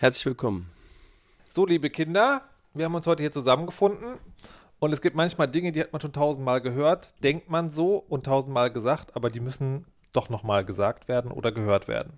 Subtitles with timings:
[0.00, 0.70] Herzlich willkommen.
[1.50, 4.20] So, liebe Kinder, wir haben uns heute hier zusammengefunden
[4.78, 8.24] und es gibt manchmal Dinge, die hat man schon tausendmal gehört, denkt man so und
[8.24, 12.12] tausendmal gesagt, aber die müssen doch nochmal gesagt werden oder gehört werden.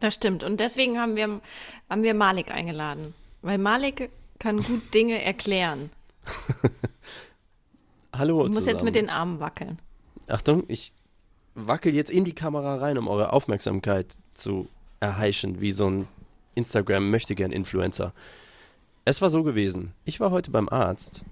[0.00, 1.40] Das stimmt und deswegen haben wir,
[1.88, 5.90] haben wir Malik eingeladen, weil Malik kann gut Dinge erklären.
[8.12, 9.78] Hallo Du musst jetzt mit den Armen wackeln.
[10.26, 10.92] Achtung, ich
[11.54, 16.08] wackel jetzt in die Kamera rein, um eure Aufmerksamkeit zu erheischen, wie so ein
[16.54, 18.12] Instagram-Möchtegern-Influencer.
[19.04, 19.94] Es war so gewesen.
[20.04, 21.24] Ich war heute beim Arzt.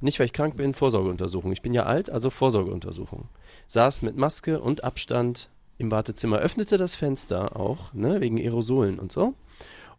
[0.00, 1.52] Nicht, weil ich krank bin, Vorsorgeuntersuchung.
[1.52, 3.28] Ich bin ja alt, also Vorsorgeuntersuchung.
[3.66, 9.12] Saß mit Maske und Abstand im Wartezimmer, öffnete das Fenster auch, ne, wegen Aerosolen und
[9.12, 9.34] so.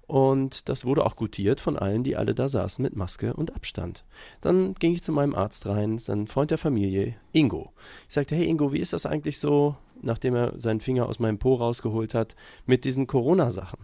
[0.07, 4.05] Und das wurde auch gutiert von allen, die alle da saßen mit Maske und Abstand.
[4.39, 7.73] Dann ging ich zu meinem Arzt rein, sein Freund der Familie, Ingo.
[8.07, 11.39] Ich sagte, hey Ingo, wie ist das eigentlich so, nachdem er seinen Finger aus meinem
[11.39, 13.79] Po rausgeholt hat, mit diesen Corona-Sachen?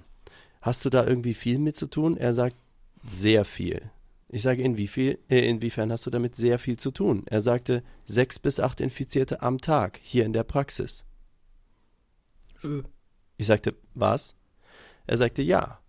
[0.64, 2.16] Hast du da irgendwie viel mit zu tun?
[2.16, 2.56] Er sagt,
[3.06, 3.92] sehr viel.
[4.30, 7.23] Ich sage, inwiefern, äh, inwiefern hast du damit sehr viel zu tun?
[7.25, 11.03] Er sagte, sechs bis acht Infizierte am Tag, hier in der Praxis.
[13.36, 14.38] Ich sagte, was?
[15.06, 15.81] Er sagte, ja.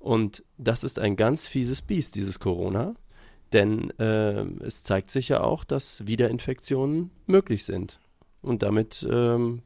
[0.00, 2.96] Und das ist ein ganz fieses Biest, dieses Corona.
[3.52, 8.00] Denn äh, es zeigt sich ja auch, dass Wiederinfektionen möglich sind.
[8.42, 9.62] Und damit ähm,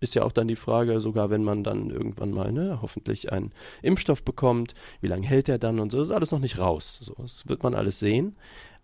[0.00, 3.50] ist ja auch dann die Frage, sogar wenn man dann irgendwann mal ne, hoffentlich einen
[3.82, 7.00] Impfstoff bekommt, wie lange hält er dann und so, das ist alles noch nicht raus.
[7.02, 8.36] So, das wird man alles sehen.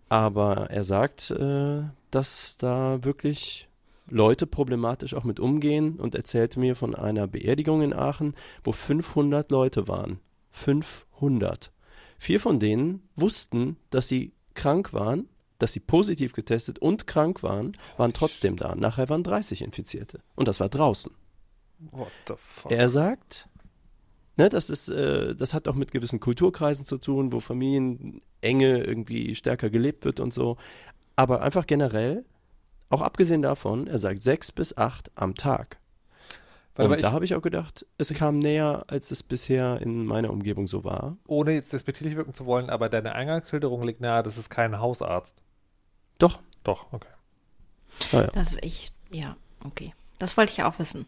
[0.09, 3.67] Aber er sagt, äh, dass da wirklich
[4.09, 9.49] Leute problematisch auch mit umgehen und erzählte mir von einer Beerdigung in Aachen, wo 500
[9.51, 10.19] Leute waren.
[10.51, 11.71] 500.
[12.19, 15.27] Vier von denen wussten, dass sie krank waren,
[15.63, 18.75] dass sie positiv getestet und krank waren, waren trotzdem da.
[18.75, 20.19] Nachher waren 30 Infizierte.
[20.35, 21.11] Und das war draußen.
[21.91, 22.71] What the fuck?
[22.71, 23.47] Er sagt,
[24.37, 29.35] ne, das ist, äh, das hat auch mit gewissen Kulturkreisen zu tun, wo Familienenge irgendwie
[29.35, 30.57] stärker gelebt wird und so.
[31.15, 32.25] Aber einfach generell,
[32.89, 35.79] auch abgesehen davon, er sagt sechs bis acht am Tag.
[36.75, 40.05] Mal, und da ich- habe ich auch gedacht, es kam näher, als es bisher in
[40.07, 41.17] meiner Umgebung so war.
[41.27, 45.42] Ohne jetzt despektierlich wirken zu wollen, aber deine Eingangsschilderung liegt nahe, das ist kein Hausarzt.
[46.23, 46.39] Doch.
[46.63, 47.07] Doch, okay.
[48.13, 48.27] Ah, ja.
[48.27, 49.35] Das ist ich, ja,
[49.65, 49.93] okay.
[50.19, 51.05] Das wollte ich auch wissen.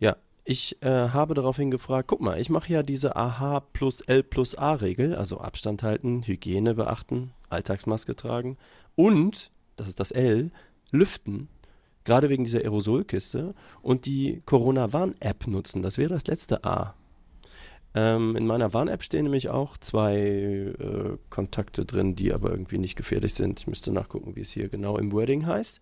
[0.00, 4.22] Ja, ich äh, habe daraufhin gefragt, guck mal, ich mache ja diese AH plus L
[4.22, 8.56] plus A Regel, also Abstand halten, Hygiene beachten, Alltagsmaske tragen
[8.96, 10.50] und, das ist das L,
[10.90, 11.48] lüften,
[12.04, 16.94] gerade wegen dieser Aerosolkiste und die Corona-Warn-App nutzen, das wäre das letzte A.
[17.98, 22.94] Ähm, in meiner Warn-App stehen nämlich auch zwei äh, Kontakte drin, die aber irgendwie nicht
[22.94, 23.58] gefährlich sind.
[23.58, 25.80] Ich müsste nachgucken, wie es hier genau im Wording heißt.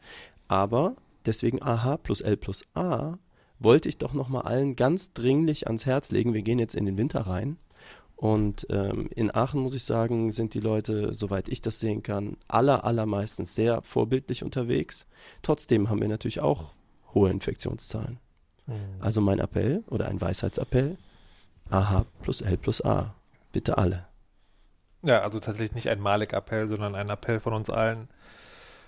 [0.49, 0.97] Aber
[1.27, 3.19] deswegen AH plus L plus A
[3.59, 6.33] wollte ich doch nochmal allen ganz dringlich ans Herz legen.
[6.33, 7.59] Wir gehen jetzt in den Winter rein.
[8.15, 12.39] Und ähm, in Aachen, muss ich sagen, sind die Leute, soweit ich das sehen kann,
[12.49, 15.07] aller, allermeistens sehr vorbildlich unterwegs.
[15.43, 16.73] Trotzdem haben wir natürlich auch
[17.13, 18.21] hohe Infektionszahlen.
[19.01, 20.97] Also mein Appell oder ein Weisheitsappell,
[21.71, 23.15] AH plus L plus A.
[23.53, 24.07] Bitte alle.
[25.03, 28.09] Ja, also tatsächlich nicht ein Malik-Appell, sondern ein Appell von uns allen,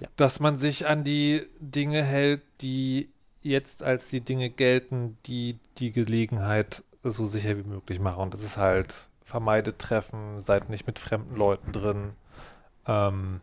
[0.01, 0.09] Ja.
[0.17, 5.93] dass man sich an die Dinge hält, die jetzt als die Dinge gelten, die die
[5.93, 8.21] Gelegenheit so sicher wie möglich machen.
[8.23, 12.13] Und das ist halt, vermeidet Treffen, seid nicht mit fremden Leuten drin,
[12.87, 13.41] ähm,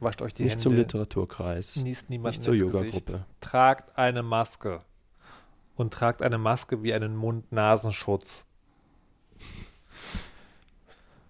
[0.00, 2.54] wascht euch die Nicht Hände, zum Literaturkreis, niest niemanden nicht zur.
[2.54, 3.24] Yoga-Gruppe.
[3.40, 4.80] Tragt eine Maske
[5.76, 8.46] und tragt eine Maske wie einen Mund-Nasenschutz.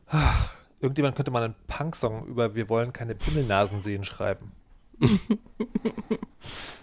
[0.09, 0.49] Ah,
[0.81, 4.53] Irgendjemand könnte mal einen Punk-Song über Wir wollen keine Pimmelnasen sehen schreiben.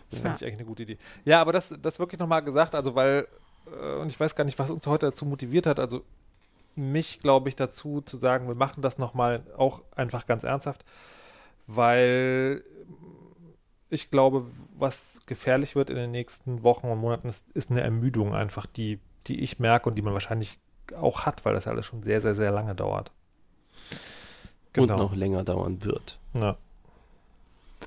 [0.10, 0.98] das fände ich eigentlich eine gute Idee.
[1.24, 3.28] Ja, aber das, das wirklich nochmal gesagt, also weil,
[3.68, 6.04] äh, und ich weiß gar nicht, was uns heute dazu motiviert hat, also
[6.76, 10.84] mich, glaube ich, dazu zu sagen, wir machen das nochmal auch einfach ganz ernsthaft,
[11.66, 12.66] weil
[13.90, 14.46] ich glaube,
[14.78, 19.00] was gefährlich wird in den nächsten Wochen und Monaten, ist, ist eine Ermüdung einfach, die,
[19.28, 20.60] die ich merke und die man wahrscheinlich
[20.98, 23.12] auch hat, weil das ja alles schon sehr, sehr, sehr lange dauert.
[24.78, 26.20] Und noch länger dauern wird.
[26.34, 26.58] Ja.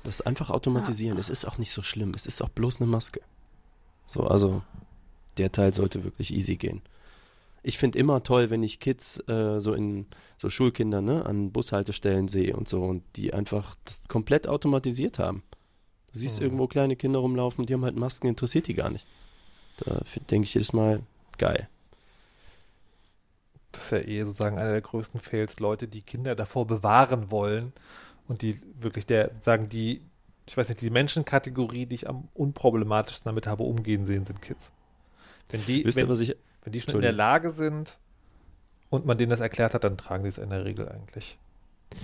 [0.03, 1.17] Das einfach automatisieren.
[1.17, 2.13] Es ist auch nicht so schlimm.
[2.15, 3.21] Es ist auch bloß eine Maske.
[4.07, 4.63] So, also
[5.37, 6.81] der Teil sollte wirklich easy gehen.
[7.61, 10.05] Ich finde immer toll, wenn ich Kids äh, so in
[10.37, 15.43] so Schulkinder ne, an Bushaltestellen sehe und so und die einfach das komplett automatisiert haben.
[16.13, 16.45] Du siehst Mhm.
[16.45, 19.05] irgendwo kleine Kinder rumlaufen, die haben halt Masken, interessiert die gar nicht.
[19.85, 19.99] Da
[20.31, 21.01] denke ich jedes Mal,
[21.37, 21.67] geil.
[23.71, 27.73] Das ist ja eh sozusagen einer der größten Fails, Leute, die Kinder davor bewahren wollen
[28.27, 30.01] und die wirklich der, sagen die,
[30.47, 34.71] ich weiß nicht, die Menschenkategorie, die ich am unproblematischsten damit habe umgehen sehen, sind Kids.
[35.49, 37.99] Wenn die, Wisst wenn, ihr, was ich Wenn die schon in der Lage sind
[38.89, 41.37] und man denen das erklärt hat, dann tragen die es in der Regel eigentlich.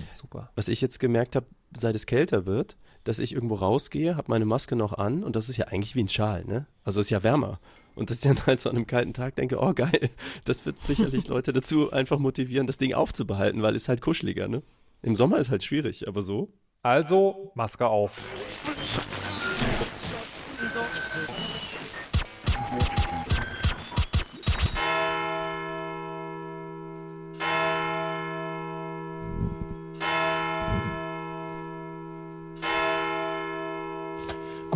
[0.08, 0.50] Super.
[0.56, 1.46] Was ich jetzt gemerkt habe,
[1.76, 5.48] seit es kälter wird, dass ich irgendwo rausgehe, habe meine Maske noch an und das
[5.48, 6.66] ist ja eigentlich wie ein Schal, ne?
[6.84, 7.60] Also ist ja wärmer.
[7.96, 10.10] Und dass ich dann halt so an einem kalten Tag denke, oh geil,
[10.44, 14.62] das wird sicherlich Leute dazu einfach motivieren, das Ding aufzubehalten, weil es halt kuscheliger, ne?
[15.02, 16.52] Im Sommer ist halt schwierig, aber so.
[16.82, 18.24] Also, Maske auf.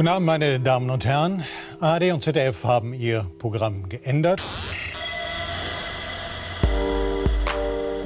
[0.00, 1.44] Guten Abend, meine Damen und Herren.
[1.78, 4.40] ARD und ZDF haben ihr Programm geändert.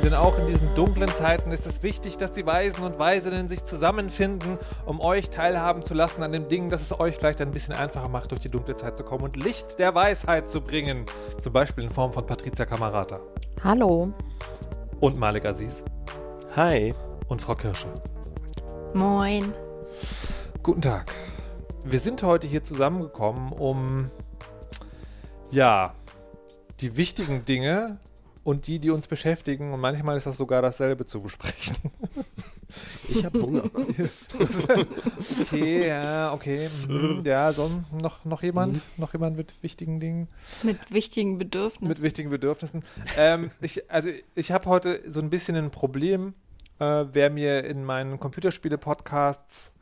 [0.03, 3.65] Denn auch in diesen dunklen Zeiten ist es wichtig, dass die Weisen und Weisinnen sich
[3.65, 7.77] zusammenfinden, um euch teilhaben zu lassen an dem Ding, das es euch vielleicht ein bisschen
[7.77, 11.07] einfacher macht, durch die dunkle Zeit zu kommen und Licht der Weisheit zu bringen.
[11.41, 13.21] Zum Beispiel in Form von Patricia Kamerata.
[13.63, 14.13] Hallo.
[14.99, 15.85] Und Malik Aziz.
[16.57, 16.93] Hi.
[17.29, 17.87] Und Frau Kirsche.
[18.95, 19.53] Moin.
[20.61, 21.15] Guten Tag
[21.85, 24.11] wir sind heute hier zusammengekommen, um
[25.51, 25.95] ja
[26.81, 27.99] die wichtigen Dinge
[28.43, 31.77] und die, die uns beschäftigen, und manchmal ist das sogar dasselbe zu besprechen.
[33.09, 33.65] Ich habe Hunger.
[35.43, 36.69] okay, ja, okay.
[36.89, 38.77] Mhm, ja, sonst noch, noch jemand?
[38.77, 38.83] Mhm.
[38.97, 40.27] Noch jemand mit wichtigen Dingen?
[40.65, 41.87] Mit wichtigen Bedürfnissen.
[41.87, 42.83] Mit wichtigen Bedürfnissen.
[43.17, 46.35] ähm, ich, also ich habe heute so ein bisschen ein Problem.
[46.81, 49.74] Äh, wer mir in meinen Computerspiele-Podcasts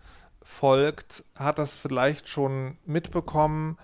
[0.42, 3.78] folgt, hat das vielleicht schon mitbekommen.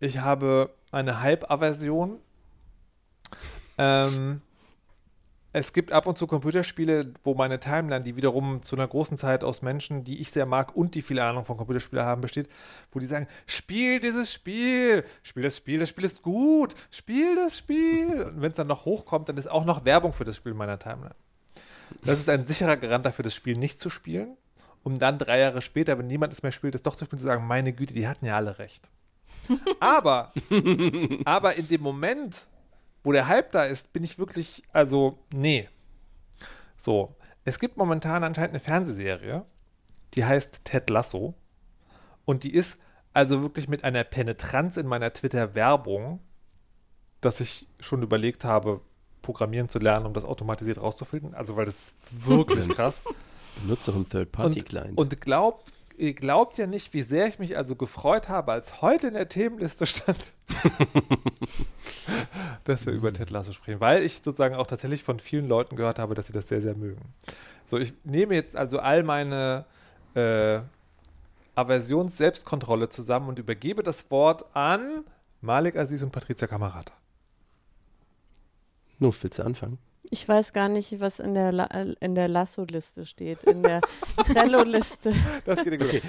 [0.00, 2.18] Ich habe eine Halbaversion.
[3.78, 4.40] Ähm,
[5.52, 9.44] es gibt ab und zu Computerspiele, wo meine Timeline, die wiederum zu einer großen Zeit
[9.44, 12.48] aus Menschen, die ich sehr mag und die viel Ahnung von Computerspielen haben, besteht,
[12.90, 17.56] wo die sagen, spiel dieses Spiel, spiel das Spiel, das Spiel ist gut, spiel das
[17.56, 18.22] Spiel.
[18.22, 20.58] Und wenn es dann noch hochkommt, dann ist auch noch Werbung für das Spiel in
[20.58, 21.14] meiner Timeline.
[22.04, 24.36] Das ist ein sicherer Garant dafür, das Spiel nicht zu spielen
[24.84, 27.26] um dann drei Jahre später, wenn niemand es mehr spielt, es doch zu spielen, zu
[27.26, 28.90] sagen, meine Güte, die hatten ja alle recht.
[29.80, 30.32] aber,
[31.24, 32.46] aber in dem Moment,
[33.02, 35.68] wo der Hype da ist, bin ich wirklich, also, nee.
[36.76, 39.44] So, es gibt momentan anscheinend eine Fernsehserie,
[40.14, 41.34] die heißt Ted Lasso.
[42.24, 42.78] Und die ist
[43.12, 46.20] also wirklich mit einer Penetranz in meiner Twitter-Werbung,
[47.20, 48.80] dass ich schon überlegt habe,
[49.22, 51.34] programmieren zu lernen, um das automatisiert rauszufinden.
[51.34, 53.02] Also, weil das ist wirklich krass.
[53.62, 54.98] Benutzt doch einen Third-Party-Client.
[54.98, 58.82] Und, und glaubt, ihr glaubt ja nicht, wie sehr ich mich also gefreut habe, als
[58.82, 60.32] heute in der Themenliste stand,
[62.64, 65.98] dass wir über Ted Lasso sprechen, weil ich sozusagen auch tatsächlich von vielen Leuten gehört
[65.98, 67.00] habe, dass sie das sehr, sehr mögen.
[67.66, 69.64] So, ich nehme jetzt also all meine
[70.14, 70.60] äh,
[71.54, 75.04] Aversions-Selbstkontrolle zusammen und übergebe das Wort an
[75.40, 76.92] Malik Aziz und Patricia Kamerata.
[78.98, 79.78] Nur, willst du anfangen?
[80.14, 83.80] Ich weiß gar nicht, was in der, La in der Lasso-Liste steht, in der
[84.24, 85.12] Trello-Liste.
[85.44, 85.88] Das geht gut.
[85.88, 86.02] Okay.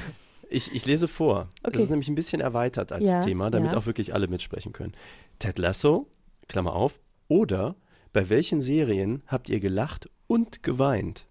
[0.48, 1.50] Ich, ich lese vor.
[1.64, 1.72] Okay.
[1.72, 3.78] Das ist nämlich ein bisschen erweitert als ja, Thema, damit ja.
[3.80, 4.94] auch wirklich alle mitsprechen können.
[5.40, 6.08] Ted Lasso,
[6.48, 7.00] Klammer auf,
[7.30, 7.78] oder
[8.14, 11.26] bei welchen Serien habt ihr gelacht und geweint?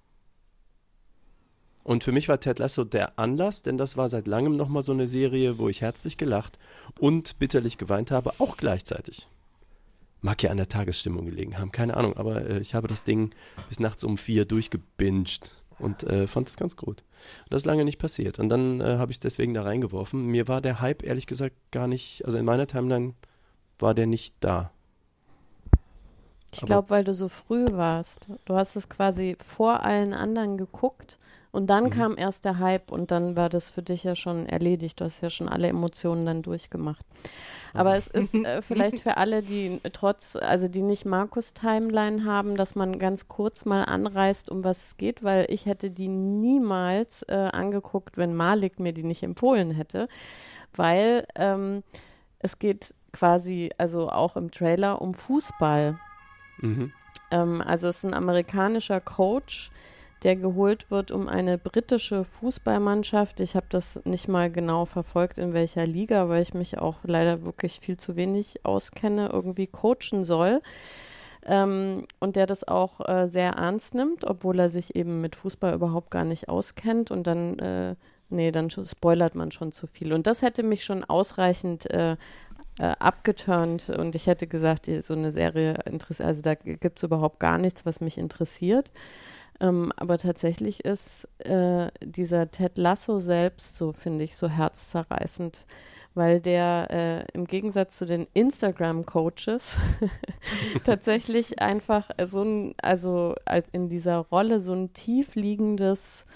[1.85, 4.91] Und für mich war Ted Lasso der Anlass, denn das war seit langem nochmal so
[4.91, 6.59] eine Serie, wo ich herzlich gelacht
[6.99, 9.29] und bitterlich geweint habe, auch gleichzeitig.
[10.25, 13.35] Mag ja an der Tagesstimmung gelegen haben, keine Ahnung, aber äh, ich habe das Ding
[13.69, 17.03] bis nachts um vier durchgebinged und äh, fand es ganz gut.
[17.43, 18.39] Und das ist lange nicht passiert.
[18.39, 20.25] Und dann äh, habe ich es deswegen da reingeworfen.
[20.25, 23.13] Mir war der Hype ehrlich gesagt gar nicht, also in meiner Timeline
[23.79, 24.71] war der nicht da.
[26.55, 28.29] Ich glaube, weil du so früh warst.
[28.47, 31.19] Du hast es quasi vor allen anderen geguckt
[31.55, 31.91] und dann mhm.
[31.91, 35.01] kam erst der Hype und dann war das für dich ja schon erledigt.
[35.01, 37.07] Du hast ja schon alle Emotionen dann durchgemacht.
[37.73, 37.79] Also.
[37.79, 42.57] Aber es ist äh, vielleicht für alle, die trotz, also die nicht Markus Timeline haben,
[42.57, 47.23] dass man ganz kurz mal anreißt, um was es geht, weil ich hätte die niemals
[47.29, 50.09] äh, angeguckt, wenn Malik mir die nicht empfohlen hätte,
[50.75, 51.85] weil ähm,
[52.41, 56.01] es geht quasi, also auch im Trailer, um Fußball.
[56.59, 56.93] Mhm.
[57.31, 59.71] Ähm, also es ist ein amerikanischer Coach,
[60.25, 63.41] der geholt wird, um eine britische Fußballmannschaft.
[63.41, 67.45] Ich habe das nicht mal genau verfolgt, in welcher Liga, weil ich mich auch leider
[67.45, 70.61] wirklich viel zu wenig auskenne, irgendwie coachen soll.
[71.47, 75.75] Ähm, und der das auch äh, sehr ernst nimmt, obwohl er sich eben mit Fußball
[75.75, 77.11] überhaupt gar nicht auskennt.
[77.11, 77.95] Und dann, äh,
[78.31, 80.15] nee, dann spoilert man schon zu viel.
[80.15, 82.17] Und das hätte mich schon ausreichend äh,
[82.79, 87.39] äh, abgeturnt und ich hätte gesagt, so eine Serie interessiert, also da gibt es überhaupt
[87.39, 88.91] gar nichts, was mich interessiert.
[89.61, 95.65] Ähm, aber tatsächlich ist äh, dieser Ted Lasso selbst so, finde ich, so herzzerreißend,
[96.15, 99.79] weil der äh, im Gegensatz zu den Instagram-Coaches
[100.85, 106.27] tatsächlich einfach so ein, also als in dieser Rolle so ein tief liegendes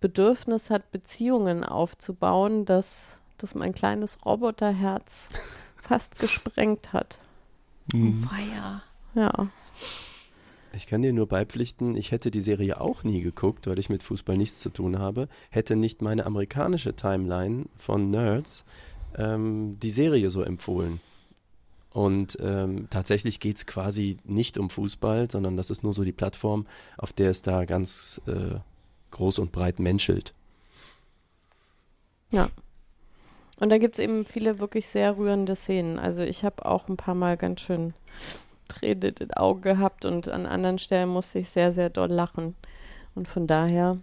[0.00, 5.28] Bedürfnis hat, Beziehungen aufzubauen, dass, dass mein kleines Roboterherz
[5.80, 7.18] fast gesprengt hat.
[7.92, 8.16] Mhm.
[8.16, 8.82] Feier.
[9.14, 9.48] Ja.
[10.74, 14.02] Ich kann dir nur beipflichten, ich hätte die Serie auch nie geguckt, weil ich mit
[14.02, 18.64] Fußball nichts zu tun habe, hätte nicht meine amerikanische Timeline von Nerds
[19.16, 21.00] ähm, die Serie so empfohlen.
[21.90, 26.12] Und ähm, tatsächlich geht es quasi nicht um Fußball, sondern das ist nur so die
[26.12, 28.58] Plattform, auf der es da ganz äh,
[29.10, 30.32] groß und breit menschelt.
[32.30, 32.48] Ja.
[33.60, 35.98] Und da gibt es eben viele wirklich sehr rührende Szenen.
[35.98, 37.92] Also ich habe auch ein paar Mal ganz schön
[38.68, 42.54] Tränen in den Augen gehabt und an anderen Stellen musste ich sehr, sehr doll lachen.
[43.14, 43.98] Und von daher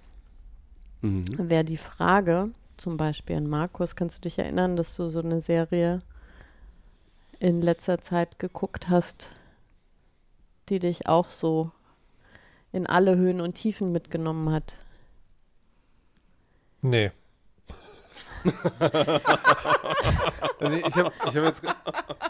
[1.02, 1.26] mhm.
[1.38, 5.42] wäre die Frage, zum Beispiel an Markus, kannst du dich erinnern, dass du so eine
[5.42, 6.02] Serie
[7.40, 9.30] in letzter Zeit geguckt hast,
[10.70, 11.72] die dich auch so
[12.72, 14.78] in alle Höhen und Tiefen mitgenommen hat?
[16.82, 17.12] Nee.
[20.60, 21.64] also ich habe hab jetzt,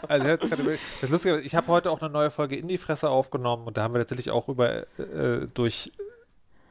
[0.08, 3.08] also jetzt gerade, das Lustige, ich habe heute auch eine neue Folge in die Fresse
[3.08, 5.92] aufgenommen und da haben wir natürlich auch über äh, durch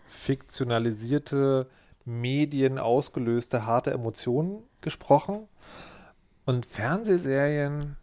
[0.08, 1.68] fiktionalisierte
[2.06, 5.48] Medien ausgelöste harte Emotionen gesprochen
[6.46, 7.96] und Fernsehserien.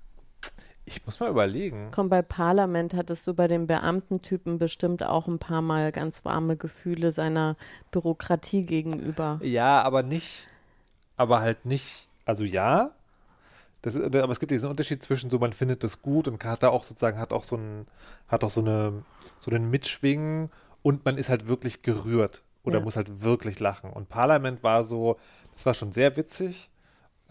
[0.84, 1.88] Ich muss mal überlegen.
[1.90, 6.56] Komm, bei Parlament hattest du bei den Beamtentypen bestimmt auch ein paar Mal ganz warme
[6.56, 7.56] Gefühle seiner
[7.90, 9.40] Bürokratie gegenüber.
[9.42, 10.46] Ja, aber nicht
[11.16, 12.92] aber halt nicht, also ja,
[13.82, 16.62] das ist, aber es gibt diesen Unterschied zwischen so, man findet das gut und hat
[16.62, 17.86] da auch sozusagen, hat auch so ein,
[18.28, 19.04] hat auch so eine,
[19.38, 20.50] so einen Mitschwingen
[20.82, 22.84] und man ist halt wirklich gerührt oder ja.
[22.84, 23.90] muss halt wirklich lachen.
[23.90, 25.18] Und Parlament war so,
[25.54, 26.70] das war schon sehr witzig,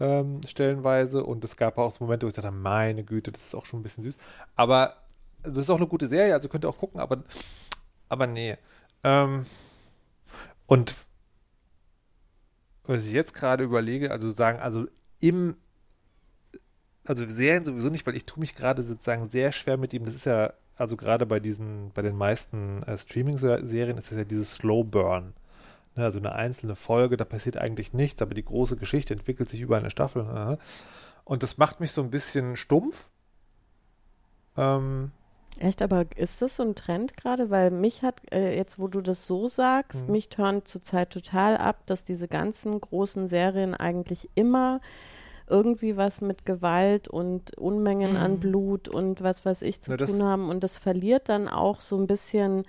[0.00, 3.54] ähm, stellenweise und es gab auch so Momente, wo ich dachte, meine Güte, das ist
[3.54, 4.16] auch schon ein bisschen süß.
[4.56, 4.96] Aber
[5.42, 7.22] das ist auch eine gute Serie, also könnt ihr auch gucken, aber,
[8.08, 8.56] aber nee.
[9.04, 9.46] Ähm,
[10.66, 11.05] und
[12.86, 14.86] was ich jetzt gerade überlege, also sagen, also
[15.20, 15.56] im,
[17.04, 20.04] also Serien sowieso nicht, weil ich tue mich gerade sozusagen sehr schwer mit ihm.
[20.04, 24.24] Das ist ja, also gerade bei diesen, bei den meisten äh, Streaming-Serien ist das ja
[24.24, 25.34] dieses Slow Burn.
[25.96, 29.60] Ne, also eine einzelne Folge, da passiert eigentlich nichts, aber die große Geschichte entwickelt sich
[29.60, 30.58] über eine Staffel.
[31.24, 33.08] Und das macht mich so ein bisschen stumpf.
[34.56, 35.10] Ähm,
[35.58, 37.48] Echt, aber ist das so ein Trend gerade?
[37.48, 40.12] Weil mich hat, äh, jetzt wo du das so sagst, mhm.
[40.12, 44.80] mich turnt zurzeit total ab, dass diese ganzen großen Serien eigentlich immer
[45.48, 48.16] irgendwie was mit Gewalt und Unmengen mhm.
[48.16, 50.50] an Blut und was weiß ich zu ja, tun haben.
[50.50, 52.64] Und das verliert dann auch so ein bisschen,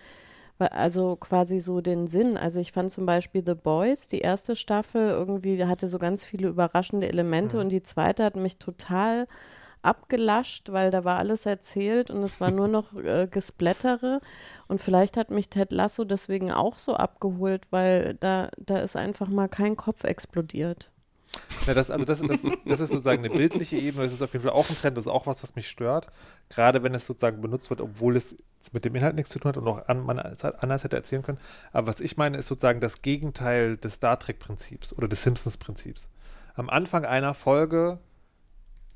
[0.60, 2.38] also quasi so den Sinn.
[2.38, 6.48] Also ich fand zum Beispiel The Boys, die erste Staffel, irgendwie hatte so ganz viele
[6.48, 7.64] überraschende Elemente mhm.
[7.64, 9.28] und die zweite hat mich total
[9.82, 14.22] abgelascht, weil da war alles erzählt und es war nur noch äh, Gesplättere.
[14.68, 19.30] Und vielleicht hat mich Ted Lasso deswegen auch so abgeholt, weil da, da ist einfach
[19.30, 20.92] mal kein Kopf explodiert.
[21.66, 24.44] Ja, das, also das, das, das ist sozusagen eine bildliche Ebene, das ist auf jeden
[24.44, 26.08] Fall auch ein Trend, das ist auch was, was mich stört.
[26.50, 28.38] Gerade wenn es sozusagen benutzt wird, obwohl es
[28.72, 31.40] mit dem Inhalt nichts zu tun hat und auch an, man anders hätte erzählen können.
[31.72, 36.10] Aber was ich meine, ist sozusagen das Gegenteil des Star Trek-Prinzips oder des Simpsons-Prinzips.
[36.56, 38.00] Am Anfang einer Folge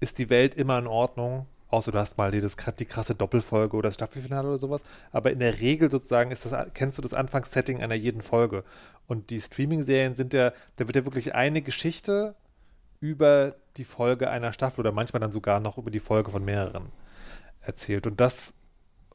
[0.02, 1.48] ist die Welt immer in Ordnung.
[1.70, 4.84] Außer du hast mal die, das, die krasse Doppelfolge oder das Staffelfinale oder sowas.
[5.14, 8.66] Aber in der Regel sozusagen ist das, kennst du das Anfangssetting einer jeden Folge.
[9.08, 12.36] Und die Streaming-Serien sind ja, da wird ja wirklich eine Geschichte
[13.00, 16.92] über die Folge einer Staffel oder manchmal dann sogar noch über die Folge von mehreren
[17.62, 18.06] erzählt.
[18.06, 18.54] Und das,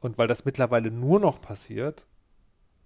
[0.01, 2.07] und weil das mittlerweile nur noch passiert,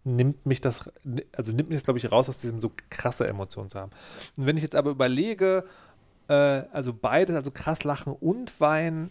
[0.04, 0.90] nimmt mich das,
[1.32, 3.92] also nimmt mich das, glaube ich, raus aus diesem so krasse Emotionen zu haben.
[4.36, 5.64] Und wenn ich jetzt aber überlege,
[6.30, 9.10] äh, also beides, also krass lachen und weinen.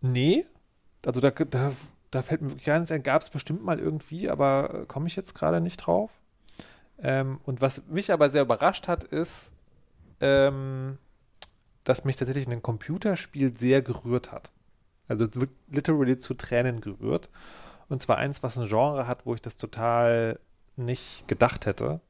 [0.00, 0.44] Nee.
[1.06, 1.72] Also da, da,
[2.10, 5.34] da fällt mir wirklich eines ein, gab es bestimmt mal irgendwie, aber komme ich jetzt
[5.34, 6.10] gerade nicht drauf.
[6.98, 9.52] Ähm, und was mich aber sehr überrascht hat, ist,
[10.20, 10.98] ähm,
[11.84, 14.50] dass mich tatsächlich ein Computerspiel sehr gerührt hat.
[15.06, 17.30] Also es wird literally zu Tränen gerührt.
[17.88, 20.40] Und zwar eins, was ein Genre hat, wo ich das total
[20.76, 22.00] nicht gedacht hätte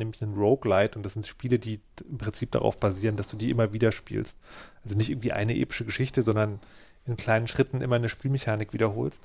[0.00, 3.50] nämlich einen Roguelite und das sind Spiele, die im Prinzip darauf basieren, dass du die
[3.50, 4.38] immer wieder spielst.
[4.82, 6.60] Also nicht irgendwie eine epische Geschichte, sondern
[7.06, 9.22] in kleinen Schritten immer eine Spielmechanik wiederholst.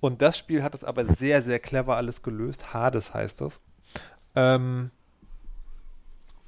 [0.00, 2.74] Und das Spiel hat es aber sehr, sehr clever alles gelöst.
[2.74, 3.60] Hades heißt das.
[4.34, 4.90] Ähm,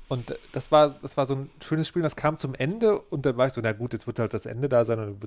[0.09, 3.37] und das war, das war so ein schönes Spiel, das kam zum Ende und dann
[3.37, 5.25] war ich so, na gut, jetzt wird halt das Ende da sein und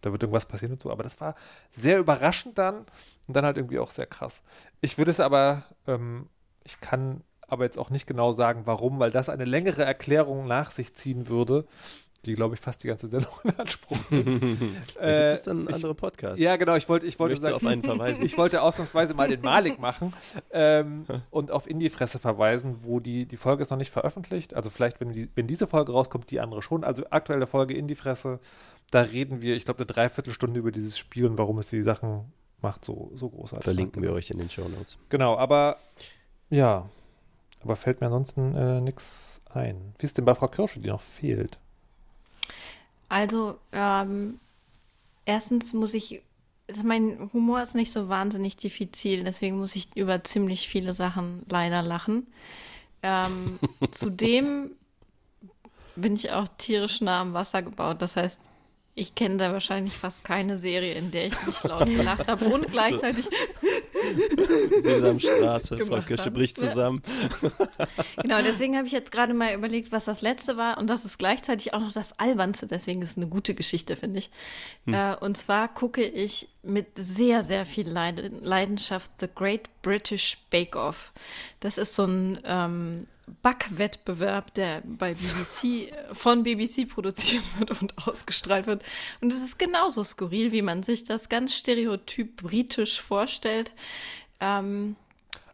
[0.00, 0.90] da wird irgendwas passieren und so.
[0.90, 1.34] Aber das war
[1.70, 2.86] sehr überraschend dann
[3.26, 4.42] und dann halt irgendwie auch sehr krass.
[4.80, 6.28] Ich würde es aber ähm,
[6.64, 10.70] ich kann aber jetzt auch nicht genau sagen, warum, weil das eine längere Erklärung nach
[10.70, 11.66] sich ziehen würde,
[12.24, 14.36] die, glaube ich, fast die ganze Sendung in Anspruch nimmt.
[14.42, 16.40] da gibt es dann ich- andere Podcasts.
[16.40, 18.24] ja, genau, ich wollte, ich wollte sagen, auf einen verweisen?
[18.24, 20.14] ich wollte ausnahmsweise mal den Malik machen
[20.50, 24.54] ähm, und auf Indie-Fresse verweisen, wo die, die Folge ist noch nicht veröffentlicht.
[24.54, 26.82] Also vielleicht, wenn, die, wenn diese Folge rauskommt, die andere schon.
[26.82, 28.38] Also aktuelle Folge Indie-Fresse,
[28.90, 32.32] da reden wir, ich glaube, eine Dreiviertelstunde über dieses Spiel und warum es die Sachen
[32.62, 33.64] macht so, so großartig.
[33.64, 34.96] Verlinken wir euch in den Show Notes.
[35.10, 35.76] Genau, aber
[36.50, 36.88] ja,
[37.62, 39.94] aber fällt mir ansonsten äh, nichts ein.
[39.98, 41.58] Wie ist denn bei Frau Kirsche, die noch fehlt?
[43.08, 44.40] Also, ähm,
[45.24, 46.22] erstens muss ich,
[46.68, 51.44] also mein Humor ist nicht so wahnsinnig diffizil, deswegen muss ich über ziemlich viele Sachen
[51.48, 52.26] leider lachen.
[53.02, 53.58] Ähm,
[53.90, 54.72] zudem
[55.96, 58.02] bin ich auch tierisch nah am Wasser gebaut.
[58.02, 58.40] Das heißt,
[58.94, 62.68] ich kenne da wahrscheinlich fast keine Serie, in der ich mich laut gelacht habe und
[62.72, 63.26] gleichzeitig
[64.80, 66.32] Sesamstraße, Kirsche haben.
[66.34, 67.02] bricht zusammen.
[68.22, 70.78] Genau, deswegen habe ich jetzt gerade mal überlegt, was das letzte war.
[70.78, 72.66] Und das ist gleichzeitig auch noch das Albernste.
[72.66, 74.30] Deswegen ist es eine gute Geschichte, finde ich.
[74.86, 80.76] Äh, und zwar gucke ich mit sehr, sehr viel Leid Leidenschaft The Great British Bake
[80.76, 81.12] Off.
[81.60, 83.06] Das ist so ein ähm,
[83.42, 88.82] Backwettbewerb, der bei BBC, von BBC produziert wird und ausgestrahlt wird.
[89.20, 93.72] Und es ist genauso skurril, wie man sich das ganz stereotyp britisch vorstellt.
[94.40, 94.96] Ähm,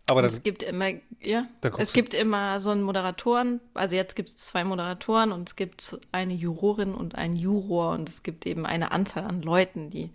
[0.08, 0.88] Aber dann, es gibt immer,
[1.22, 1.46] ja,
[1.78, 5.98] es gibt immer so einen Moderatoren, also jetzt gibt es zwei Moderatoren und es gibt
[6.10, 10.10] eine Jurorin und einen Juror und es gibt eben eine Anzahl an Leuten, die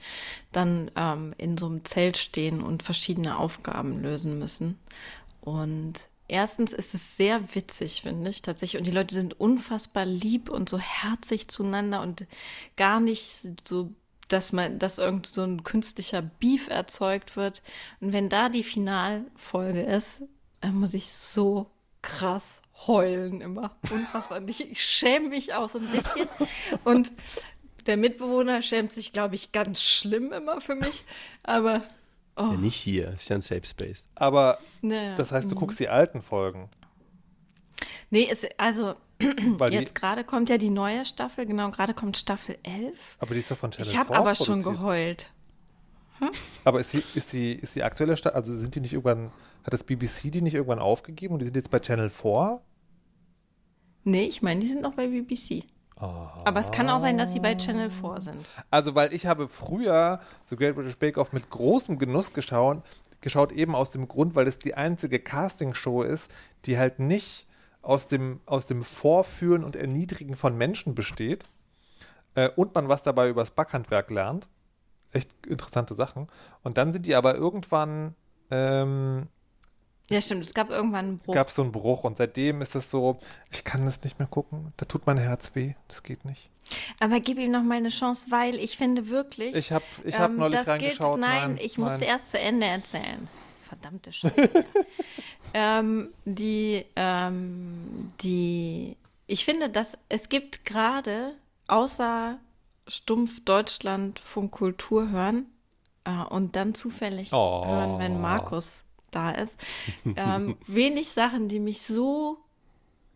[0.51, 4.77] dann ähm, in so einem Zelt stehen und verschiedene Aufgaben lösen müssen.
[5.41, 8.79] Und erstens ist es sehr witzig, finde ich tatsächlich.
[8.79, 12.25] Und die Leute sind unfassbar lieb und so herzig zueinander und
[12.75, 13.91] gar nicht so
[14.27, 17.61] dass man, dass irgend so ein künstlicher Beef erzeugt wird.
[17.99, 20.21] Und wenn da die Finalfolge ist,
[20.61, 21.69] dann muss ich so
[22.01, 23.75] krass heulen immer.
[23.91, 24.39] Unfassbar.
[24.39, 26.27] Und ich, ich schäme mich auch so ein bisschen.
[26.83, 27.11] Und
[27.85, 31.03] der Mitbewohner schämt sich, glaube ich, ganz schlimm immer für mich.
[31.43, 31.83] Aber,
[32.37, 34.09] oh, Ja, nicht hier, ist ja ein Safe Space.
[34.15, 35.15] aber naja.
[35.15, 36.69] das heißt, du guckst die alten Folgen.
[38.09, 38.95] Nee, es, also,
[39.57, 41.45] Weil jetzt gerade kommt ja die neue Staffel.
[41.45, 42.93] Genau, gerade kommt Staffel 11.
[43.19, 44.77] aber die ist doch von Channel Ich habe 4 aber schon produziert.
[44.77, 45.31] geheult.
[46.63, 49.31] Aber ist die, ist die, ist die aktuelle Staffel, also sind die nicht irgendwann,
[49.63, 52.61] hat das BBC die nicht irgendwann aufgegeben und die sind jetzt bei Channel 4?
[54.05, 55.63] Nee, ich meine, die sind noch bei BBC.
[55.97, 58.45] Aber es kann auch sein, dass sie bei Channel 4 sind.
[58.69, 62.81] Also, weil ich habe früher The Great British Bake Off mit großem Genuss geschaut,
[63.21, 66.29] geschaut, eben aus dem Grund, weil es die einzige Castingshow ist,
[66.65, 67.47] die halt nicht
[67.81, 71.45] aus dem, aus dem Vorführen und Erniedrigen von Menschen besteht
[72.33, 74.47] äh, und man was dabei übers Backhandwerk lernt.
[75.11, 76.27] Echt interessante Sachen.
[76.63, 78.15] Und dann sind die aber irgendwann
[78.51, 79.27] ähm,
[80.09, 80.45] Ja, stimmt.
[80.45, 81.33] Es gab irgendwann einen Bruch.
[81.33, 83.17] gab so einen Bruch und seitdem ist es so,
[83.51, 86.49] ich kann das nicht mehr gucken, da tut mein Herz weh, das geht nicht.
[86.99, 89.55] Aber gib ihm noch mal eine Chance, weil ich finde wirklich.
[89.55, 91.15] Ich habe ich hab ähm, neulich reingeschaut.
[91.15, 92.01] Gilt, nein, nein, ich muss nein.
[92.03, 93.27] erst zu Ende erzählen.
[93.63, 94.35] Verdammte Scheiße.
[95.53, 98.95] ähm, die, ähm, die,
[99.27, 101.33] ich finde, dass es gibt gerade
[101.67, 102.37] außer
[102.87, 105.47] stumpf Deutschland von Kultur hören
[106.03, 107.65] äh, und dann zufällig Oh.
[107.65, 108.83] hören, wenn Markus
[109.15, 109.55] da ist,
[110.15, 112.37] ähm, wenig Sachen, die mich so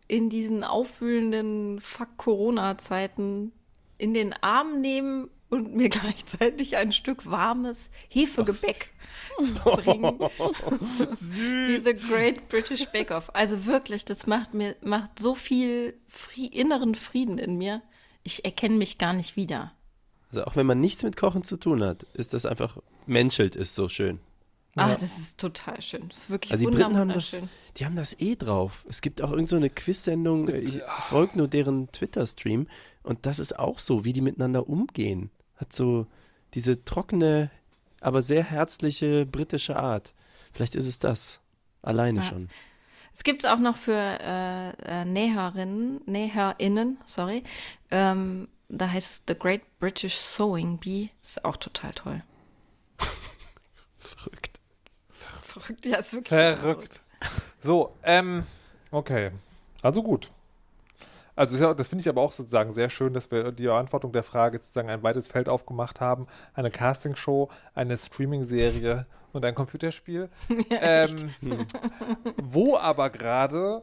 [0.08, 3.52] in diesen aufwühlenden Fuck-Corona-Zeiten
[3.98, 8.92] in den Arm nehmen und mir gleichzeitig ein Stück warmes Hefegebäck
[9.36, 10.18] bringen.
[10.18, 13.34] Wie The Great British Bake Off.
[13.34, 17.82] Also wirklich, das macht mir macht so viel Fri inneren Frieden in mir.
[18.22, 19.72] Ich erkenne mich gar nicht wieder.
[20.30, 23.74] Also auch wenn man nichts mit Kochen zu tun hat, ist das einfach, menschelt ist
[23.74, 24.20] so schön.
[24.76, 26.08] Ah, das ist total schön.
[26.08, 27.36] Das ist wirklich Also die Briten haben das,
[27.76, 28.84] die haben das eh drauf.
[28.88, 32.68] Es gibt auch irgend so eine Quiz-Sendung, äh, ich folge nur deren Twitter-Stream
[33.02, 35.30] und das ist auch so, wie die miteinander umgehen.
[35.56, 36.06] Hat so
[36.54, 37.50] diese trockene,
[38.00, 40.14] aber sehr herzliche britische Art.
[40.52, 41.40] Vielleicht ist es das.
[41.82, 42.26] Alleine Ja.
[42.26, 42.48] schon.
[43.12, 47.42] Es gibt es auch noch für äh, äh, Näherinnen, Näherinnen, sorry.
[47.90, 51.10] Ähm, da heißt es The Great British Sewing Bee.
[51.22, 52.22] Ist auch total toll.
[53.98, 54.49] Verrückt.
[55.60, 57.00] Verrückt, ja, ist wirklich Verrückt.
[57.60, 58.44] So, ähm,
[58.90, 59.30] okay.
[59.82, 60.30] Also gut.
[61.36, 64.22] Also ja, das finde ich aber auch sozusagen sehr schön, dass wir die Beantwortung der
[64.22, 66.26] Frage sozusagen ein weites Feld aufgemacht haben.
[66.54, 70.28] Eine Castingshow, eine Streaming-Serie und ein Computerspiel.
[70.70, 71.66] ähm,
[72.36, 73.82] wo aber gerade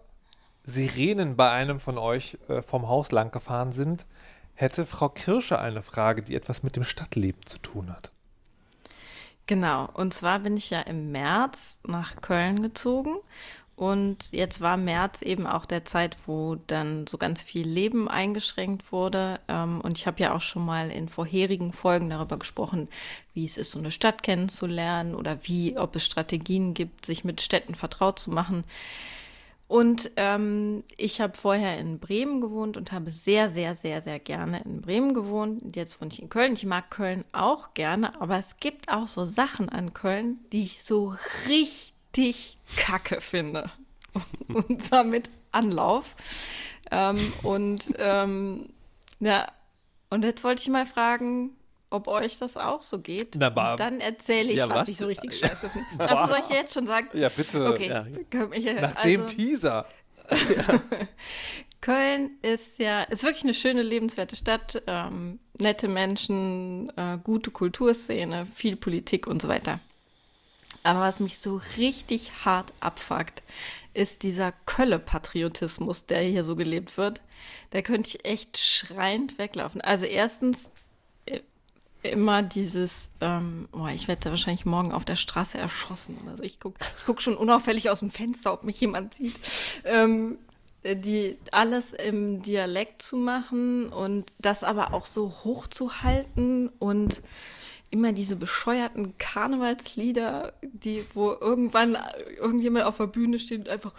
[0.66, 4.06] Sirenen bei einem von euch äh, vom Haus lang gefahren sind,
[4.54, 8.12] hätte Frau Kirsche eine Frage, die etwas mit dem Stadtleben zu tun hat.
[9.48, 9.90] Genau.
[9.94, 13.18] Und zwar bin ich ja im März nach Köln gezogen
[13.78, 18.92] Und jetzt war März eben auch der Zeit, wo dann so ganz viel Leben eingeschränkt
[18.92, 19.40] wurde.
[19.48, 22.90] Ähm, und ich habe ja auch schon mal in vorherigen Folgen darüber gesprochen,
[23.36, 27.42] wie es ist, so eine Stadt kennenzulernen oder wie, ob es Strategien gibt, sich mit
[27.42, 28.66] Städten vertraut zu machen.
[29.68, 34.62] Und ähm, ich habe vorher in Bremen gewohnt und habe sehr, sehr, sehr, sehr gerne
[34.64, 35.62] in Bremen gewohnt.
[35.62, 36.54] Und jetzt wohne ich in Köln.
[36.54, 40.84] Ich mag Köln auch gerne, aber es gibt auch so Sachen an Köln, die ich
[40.84, 41.14] so
[41.48, 43.70] richtig kacke finde.
[44.48, 46.16] und damit Anlauf.
[46.90, 48.70] Ähm, und ähm,
[49.20, 49.48] ja,
[50.10, 51.58] und jetzt wollte ich mal fragen,
[51.90, 53.36] ob euch das auch so geht.
[53.38, 56.10] Na, dann erzähle ich, ja, was, was, ich so richtig scheiße finde.
[56.10, 57.08] Also soll ich jetzt schon sagen?
[57.14, 57.66] Ja, bitte.
[57.68, 57.88] Okay.
[57.88, 58.06] Ja.
[58.82, 59.88] Nach also, dem Teaser.
[61.82, 68.48] Köln ist ja, ist wirklich eine schöne, lebenswerte Stadt, ähm, nette Menschen, äh, gute Kulturszene,
[68.54, 69.80] viel Politik und so weiter.
[70.84, 73.44] Aber was mich so richtig hart abfuckt,
[73.94, 77.22] ist dieser Kölle-Patriotismus, der hier so gelebt wird.
[77.72, 79.82] Da könnte ich echt schreiend weglaufen.
[79.82, 80.70] Also erstens
[82.08, 86.18] immer dieses, ähm, oh, ich werde wahrscheinlich morgen auf der Straße erschossen.
[86.30, 89.36] Also ich gucke ich guck schon unauffällig aus dem Fenster, ob mich jemand sieht.
[89.86, 90.38] Ähm,
[90.84, 97.22] die alles im Dialekt zu machen und das aber auch so hoch zu halten und
[97.90, 101.98] immer diese bescheuerten Karnevalslieder, die, wo irgendwann
[102.38, 103.94] irgendjemand auf der Bühne steht und einfach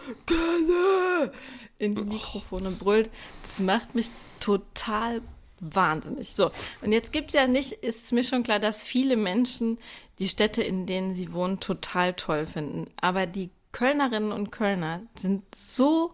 [1.79, 3.09] in die Mikrofone brüllt.
[3.43, 5.21] Das macht mich total
[5.59, 6.35] wahnsinnig.
[6.35, 9.77] So, und jetzt gibt es ja nicht, ist mir schon klar, dass viele Menschen
[10.19, 12.91] die Städte, in denen sie wohnen, total toll finden.
[13.01, 16.13] Aber die Kölnerinnen und Kölner sind so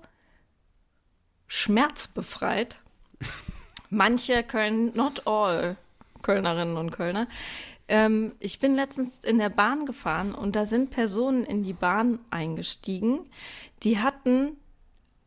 [1.47, 2.79] schmerzbefreit.
[3.89, 5.77] Manche Köln, not all
[6.21, 7.27] Kölnerinnen und Kölner.
[7.87, 12.19] Ähm, ich bin letztens in der Bahn gefahren und da sind Personen in die Bahn
[12.31, 13.29] eingestiegen,
[13.83, 14.57] die hatten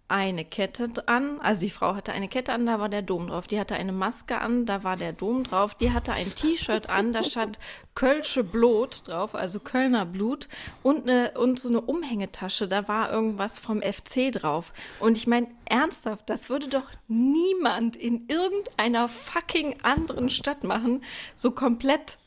[0.08, 3.46] eine Kette an, also die Frau hatte eine Kette an, da war der Dom drauf.
[3.46, 5.74] Die hatte eine Maske an, da war der Dom drauf.
[5.74, 7.58] Die hatte ein T-Shirt an, da stand
[7.94, 10.48] Kölsche Blut drauf, also Kölner Blut
[10.82, 14.72] und eine und so eine Umhängetasche, da war irgendwas vom FC drauf.
[15.00, 21.50] Und ich meine ernsthaft, das würde doch niemand in irgendeiner fucking anderen Stadt machen, so
[21.50, 22.18] komplett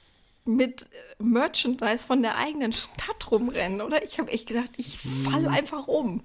[0.46, 0.88] mit
[1.20, 4.04] Merchandise von der eigenen Stadt rumrennen, oder?
[4.04, 6.22] Ich habe echt gedacht, ich fall einfach um.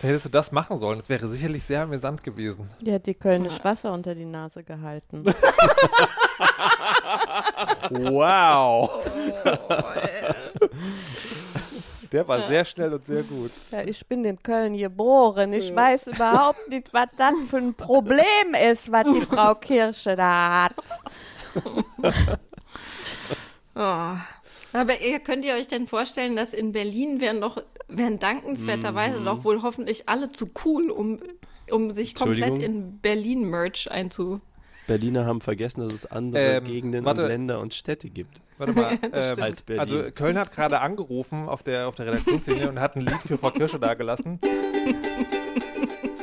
[0.00, 0.98] Da hättest du das machen sollen.
[0.98, 2.68] Das wäre sicherlich sehr amüsant gewesen.
[2.80, 5.24] Die hat die Kölnisch Wasser unter die Nase gehalten.
[7.90, 8.90] wow.
[12.12, 13.50] Der war sehr schnell und sehr gut.
[13.70, 15.52] Ja, ich bin in Köln geboren.
[15.52, 20.64] Ich weiß überhaupt nicht, was das für ein Problem ist, was die Frau Kirsche da
[20.64, 20.74] hat.
[23.78, 24.14] Oh.
[24.72, 29.44] Aber ihr könnt ihr euch denn vorstellen, dass in Berlin wären doch, wären dankenswerterweise doch
[29.44, 31.20] wohl hoffentlich alle zu cool, um,
[31.70, 34.40] um sich komplett in Berlin-Merch einzu.
[34.86, 37.22] Berliner haben vergessen, dass es andere Ähm, Gegenden warte.
[37.22, 38.40] und Länder und Städte gibt.
[38.58, 38.98] Warte mal.
[39.12, 39.42] ähm.
[39.42, 39.80] Als Berlin.
[39.80, 43.36] also Köln hat gerade angerufen auf der, auf der Redaktionslinie und hat ein Lied für
[43.36, 44.38] Frau Kirsche dagelassen.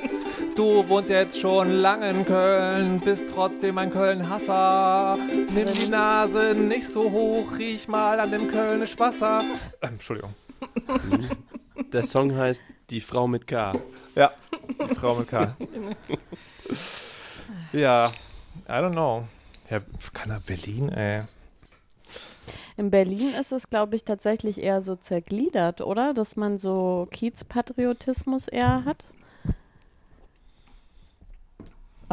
[0.55, 5.17] Du wohnst jetzt schon lange in Köln, bist trotzdem ein Köln-Hasser.
[5.53, 9.41] Nimm die Nase nicht so hoch, riech mal an dem Kölnisch Wasser.
[9.81, 10.35] Ähm, Entschuldigung.
[11.91, 13.73] Der Song heißt Die Frau mit K.
[14.15, 14.31] Ja,
[14.89, 15.55] die Frau mit K.
[17.71, 18.11] ja,
[18.67, 19.23] I don't know.
[19.71, 19.79] Ja,
[20.13, 21.23] kann er Berlin, ey.
[22.77, 26.13] In Berlin ist es, glaube ich, tatsächlich eher so zergliedert, oder?
[26.13, 29.05] Dass man so Kiezpatriotismus eher hat.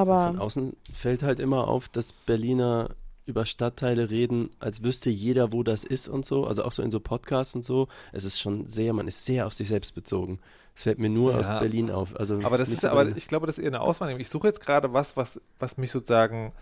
[0.01, 2.91] Aber Von außen fällt halt immer auf, dass Berliner
[3.27, 6.47] über Stadtteile reden, als wüsste jeder, wo das ist und so.
[6.47, 7.87] Also auch so in so Podcasts und so.
[8.13, 10.41] Es ist schon sehr, man ist sehr auf sich selbst bezogen.
[10.75, 11.39] Es fällt mir nur Ja.
[11.39, 12.19] aus Berlin auf.
[12.19, 14.21] Also Aber das ist, aber ich glaube, das ist eher eine Auswahl.
[14.21, 16.53] Ich suche jetzt gerade was, was, was mich sozusagen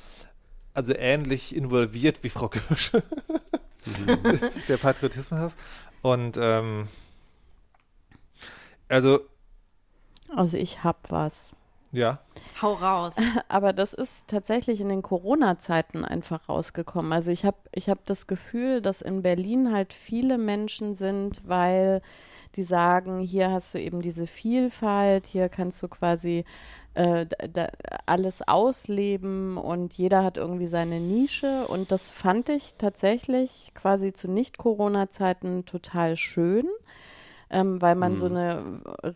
[0.75, 3.03] also ähnlich involviert wie Frau Kirsche.
[4.69, 5.57] Der Patriotismus.
[6.03, 6.87] Und ähm,
[8.89, 9.21] also,
[10.35, 11.53] also ich hab was.
[11.93, 12.19] Ja.
[12.61, 13.15] Hau raus.
[13.49, 17.13] Aber das ist tatsächlich in den Corona-Zeiten einfach rausgekommen.
[17.13, 22.03] Also ich habe ich hab das Gefühl, dass in Berlin halt viele Menschen sind, weil
[22.55, 26.45] die sagen, hier hast du eben diese Vielfalt, hier kannst du quasi
[26.95, 27.69] äh, da,
[28.07, 31.67] alles ausleben und jeder hat irgendwie seine Nische.
[31.69, 36.67] Und das fand ich tatsächlich quasi zu Nicht-Corona-Zeiten total schön
[37.51, 38.63] ähm, weil man so eine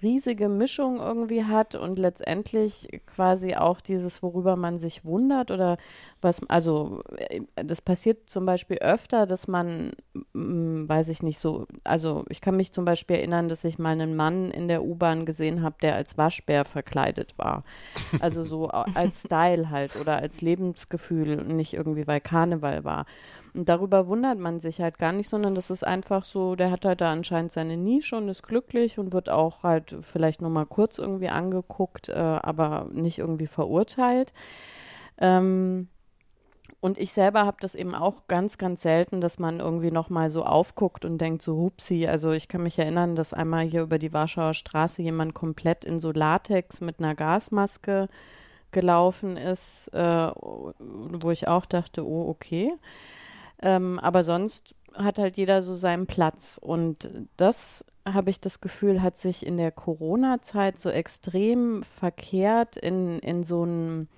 [0.02, 5.76] riesige Mischung irgendwie hat und letztendlich quasi auch dieses, worüber man sich wundert oder
[6.20, 9.92] was, also äh, das passiert zum Beispiel öfter, dass man,
[10.32, 13.90] mh, weiß ich nicht so, also ich kann mich zum Beispiel erinnern, dass ich mal
[13.90, 17.64] einen Mann in der U-Bahn gesehen habe, der als Waschbär verkleidet war.
[18.20, 23.04] Also so als Style halt oder als Lebensgefühl, nicht irgendwie, weil Karneval war.
[23.54, 26.86] Und darüber wundert man sich halt gar nicht, sondern das ist einfach so, der hat
[26.86, 30.64] halt da anscheinend seine Nische und ist glücklich und wird auch halt vielleicht nur mal
[30.64, 34.32] kurz irgendwie angeguckt, äh, aber nicht irgendwie verurteilt.
[35.18, 35.88] Ähm,
[36.80, 40.44] und ich selber habe das eben auch ganz, ganz selten, dass man irgendwie nochmal so
[40.44, 42.08] aufguckt und denkt so, hupsi.
[42.08, 46.00] Also ich kann mich erinnern, dass einmal hier über die Warschauer Straße jemand komplett in
[46.00, 48.08] so Latex mit einer Gasmaske
[48.72, 52.72] gelaufen ist, äh, wo ich auch dachte, oh, okay.
[53.62, 56.58] Ähm, aber sonst hat halt jeder so seinen Platz.
[56.60, 63.18] Und das habe ich das Gefühl, hat sich in der Corona-Zeit so extrem verkehrt in,
[63.20, 64.08] in so ein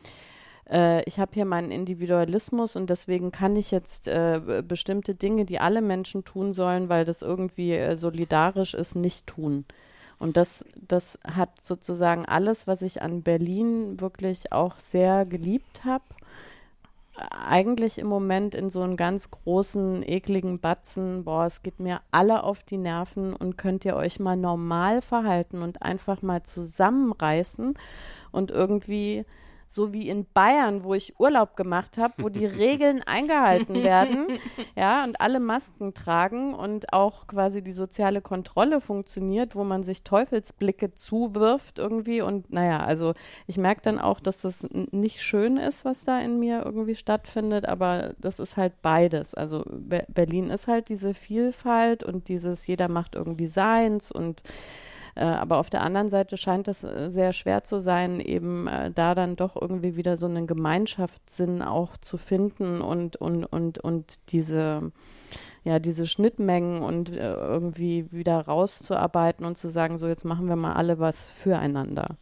[0.70, 5.61] äh, ich habe hier meinen Individualismus und deswegen kann ich jetzt äh, bestimmte Dinge, die
[5.61, 9.64] alle Menschen tun sollen, weil das irgendwie äh, solidarisch ist, nicht tun.
[10.18, 16.04] Und das, das hat sozusagen alles, was ich an Berlin wirklich auch sehr geliebt habe,
[17.16, 22.42] eigentlich im Moment in so einen ganz großen, ekligen Batzen, boah, es geht mir alle
[22.42, 27.74] auf die Nerven und könnt ihr euch mal normal verhalten und einfach mal zusammenreißen
[28.33, 29.24] und irgendwie
[29.66, 34.27] so wie in Bayern, wo ich Urlaub gemacht habe, wo die Regeln eingehalten werden,
[34.77, 40.03] ja, und alle Masken tragen und auch quasi die soziale Kontrolle funktioniert, wo man sich
[40.03, 43.14] Teufelsblicke zuwirft irgendwie und naja, also
[43.46, 47.66] ich merke dann auch, dass das nicht schön ist, was da in mir irgendwie stattfindet,
[47.66, 49.35] aber das ist halt beides.
[49.35, 54.42] Also Be Berlin ist halt diese Vielfalt und dieses jeder macht irgendwie seins und
[55.20, 59.14] aber auf der anderen Seite scheint es äh, sehr schwer zu sein, eben äh, da
[59.14, 64.92] dann doch irgendwie wieder so einen Gemeinschaftssinn auch zu finden und, und, und, und diese
[65.64, 70.57] ja, diese Schnittmengen und äh, irgendwie wieder rauszuarbeiten und zu sagen, so jetzt machen wir
[70.57, 72.18] mal alle was füreinander.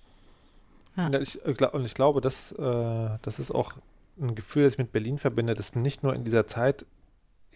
[0.96, 1.08] Ja.
[1.08, 3.72] Ja, ich, und ich glaube, dass, äh, das ist auch
[4.20, 6.86] ein Gefühl, das ich mit Berlin verbinde, das nicht nur in dieser Zeit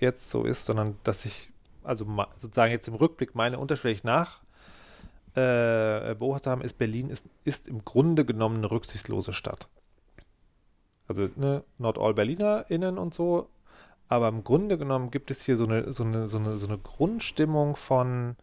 [0.01, 1.51] jetzt so ist, sondern dass ich,
[1.85, 2.05] also
[2.37, 4.40] sozusagen jetzt im Rückblick meine unterschwellig nach
[5.37, 9.68] äh, beobachtet haben, ist Berlin ist, ist im Grunde genommen eine rücksichtslose Stadt.
[11.09, 13.49] Also ne, not all BerlinerInnen und so,
[14.09, 16.79] aber im Grunde genommen gibt es hier so eine, so eine, so eine, so eine
[16.79, 18.37] Grundstimmung von,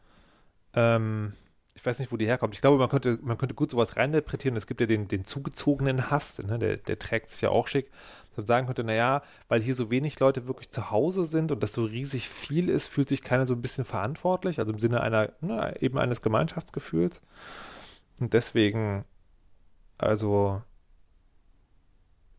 [0.75, 1.33] ähm,
[1.75, 2.53] ich weiß nicht, wo die herkommt.
[2.53, 4.55] Ich glaube, man könnte, man könnte gut sowas reininterpretieren.
[4.55, 6.59] Es gibt ja den, den zugezogenen Hass, ne?
[6.59, 7.89] der, der trägt sich ja auch schick.
[8.29, 11.63] Dass man sagen könnte, naja, weil hier so wenig Leute wirklich zu Hause sind und
[11.63, 15.01] das so riesig viel ist, fühlt sich keiner so ein bisschen verantwortlich, also im Sinne
[15.01, 17.21] einer, ne, eben eines Gemeinschaftsgefühls.
[18.19, 19.05] Und deswegen,
[19.97, 20.61] also,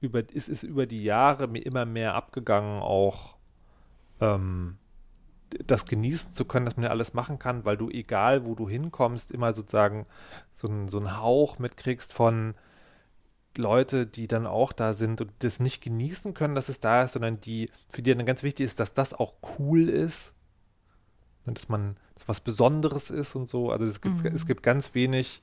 [0.00, 3.36] über, ist es über die Jahre mir immer mehr abgegangen, auch,
[4.20, 4.78] ähm,
[5.66, 8.68] das genießen zu können, dass man ja alles machen kann, weil du, egal wo du
[8.68, 10.06] hinkommst, immer sozusagen
[10.52, 12.54] so, ein, so einen Hauch mitkriegst von
[13.56, 17.12] Leute, die dann auch da sind und das nicht genießen können, dass es da ist,
[17.12, 20.34] sondern die, für die dann ganz wichtig ist, dass das auch cool ist
[21.46, 23.70] und dass man dass was Besonderes ist und so.
[23.70, 24.34] Also es gibt, mhm.
[24.34, 25.42] es gibt ganz wenig,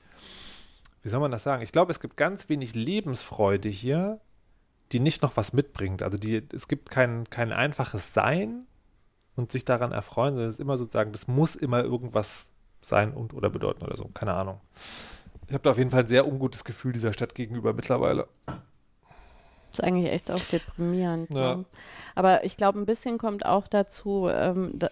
[1.02, 1.62] wie soll man das sagen?
[1.62, 4.20] Ich glaube, es gibt ganz wenig Lebensfreude hier,
[4.92, 6.02] die nicht noch was mitbringt.
[6.02, 8.66] Also die, es gibt kein, kein einfaches Sein,
[9.36, 13.34] und sich daran erfreuen, sondern es ist immer sozusagen, das muss immer irgendwas sein und
[13.34, 14.10] oder bedeuten oder so.
[14.12, 14.60] Keine Ahnung.
[15.46, 18.26] Ich habe da auf jeden Fall ein sehr ungutes Gefühl dieser Stadt gegenüber mittlerweile.
[18.46, 21.30] Das ist eigentlich echt auch deprimierend.
[21.30, 21.56] Ja.
[21.56, 21.64] Ne?
[22.14, 24.88] Aber ich glaube, ein bisschen kommt auch dazu, ähm, da,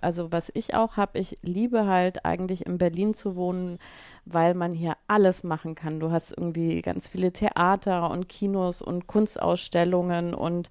[0.00, 3.78] also was ich auch habe, ich liebe halt eigentlich in Berlin zu wohnen,
[4.24, 6.00] weil man hier alles machen kann.
[6.00, 10.70] Du hast irgendwie ganz viele Theater und Kinos und Kunstausstellungen und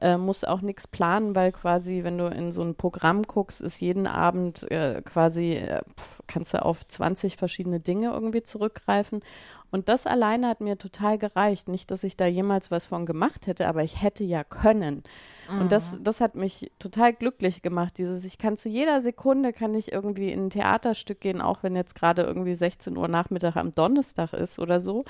[0.00, 3.80] äh, musst auch nichts planen, weil quasi, wenn du in so ein Programm guckst, ist
[3.80, 5.80] jeden Abend äh, quasi, äh,
[6.26, 9.22] kannst du auf 20 verschiedene Dinge irgendwie zurückgreifen.
[9.70, 11.68] Und das alleine hat mir total gereicht.
[11.68, 15.02] Nicht, dass ich da jemals was von gemacht hätte, aber ich hätte ja können.
[15.50, 15.60] Mhm.
[15.60, 16.04] Und das, mhm.
[16.04, 17.98] das hat mich total glücklich gemacht.
[17.98, 21.74] Dieses, ich kann zu jeder Sekunde kann ich irgendwie in ein Theaterstück gehen, auch wenn
[21.74, 25.04] jetzt gerade irgendwie 16 Uhr Nachmittag am Donnerstag ist oder so.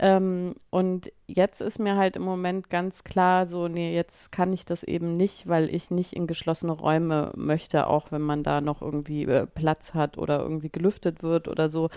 [0.00, 4.64] Ähm, und jetzt ist mir halt im Moment ganz klar so, nee, jetzt kann ich
[4.64, 8.80] das eben nicht, weil ich nicht in geschlossene Räume möchte, auch wenn man da noch
[8.80, 11.88] irgendwie äh, Platz hat oder irgendwie gelüftet wird oder so.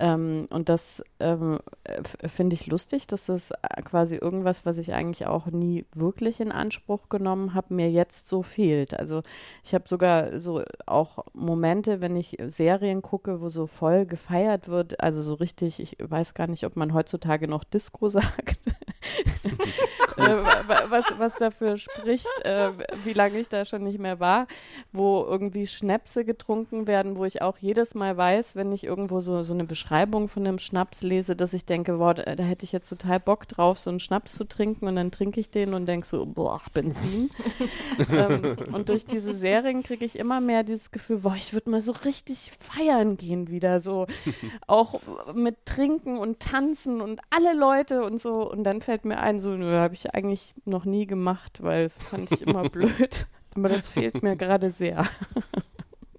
[0.00, 1.60] Ähm, und das ähm,
[2.26, 6.50] finde ich lustig, dass das äh, quasi irgendwas, was ich eigentlich auch nie wirklich in
[6.50, 8.98] Anspruch genommen habe, mir jetzt so fehlt.
[8.98, 9.22] Also
[9.62, 15.00] ich habe sogar so auch Momente, wenn ich Serien gucke, wo so voll gefeiert wird,
[15.00, 18.58] also so richtig, ich weiß gar nicht, ob man heutzutage noch Disco sagt.
[20.16, 20.22] äh,
[20.88, 22.70] was, was dafür spricht, äh,
[23.04, 24.46] wie lange ich da schon nicht mehr war,
[24.92, 29.42] wo irgendwie Schnäpse getrunken werden, wo ich auch jedes Mal weiß, wenn ich irgendwo so,
[29.42, 32.72] so eine Beschreibung von einem Schnaps lese, dass ich denke, boah, da, da hätte ich
[32.72, 35.86] jetzt total Bock drauf, so einen Schnaps zu trinken und dann trinke ich den und
[35.86, 37.30] denke so, boah, Benzin.
[38.10, 41.80] ähm, und durch diese Serien kriege ich immer mehr dieses Gefühl, boah, ich würde mal
[41.80, 44.06] so richtig feiern gehen wieder, so
[44.66, 45.00] auch
[45.34, 48.50] mit Trinken und Tanzen und alle Leute und so.
[48.50, 52.30] Und dann fällt mir ein, so, habe ich eigentlich noch nie gemacht, weil es fand
[52.30, 53.26] ich immer blöd.
[53.56, 55.06] Aber das fehlt mir gerade sehr.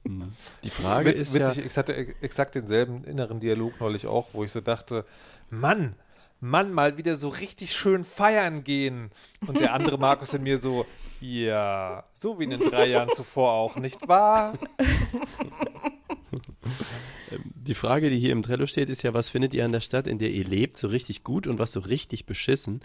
[0.06, 0.32] Hm.
[0.64, 4.44] Die Frage Witz, ist witzig, ja, ich hatte exakt denselben inneren Dialog neulich auch, wo
[4.44, 5.06] ich so dachte,
[5.50, 5.96] Mann,
[6.40, 9.12] Mann, mal wieder so richtig schön feiern gehen.
[9.48, 10.86] Und der andere Markus in mir so,
[11.22, 14.54] ja, so wie in den drei Jahren zuvor auch, nicht wahr?
[17.56, 20.08] die Frage, die hier im Trello steht, ist ja, was findet ihr an der Stadt,
[20.08, 22.82] in der ihr lebt, so richtig gut und was so richtig beschissen?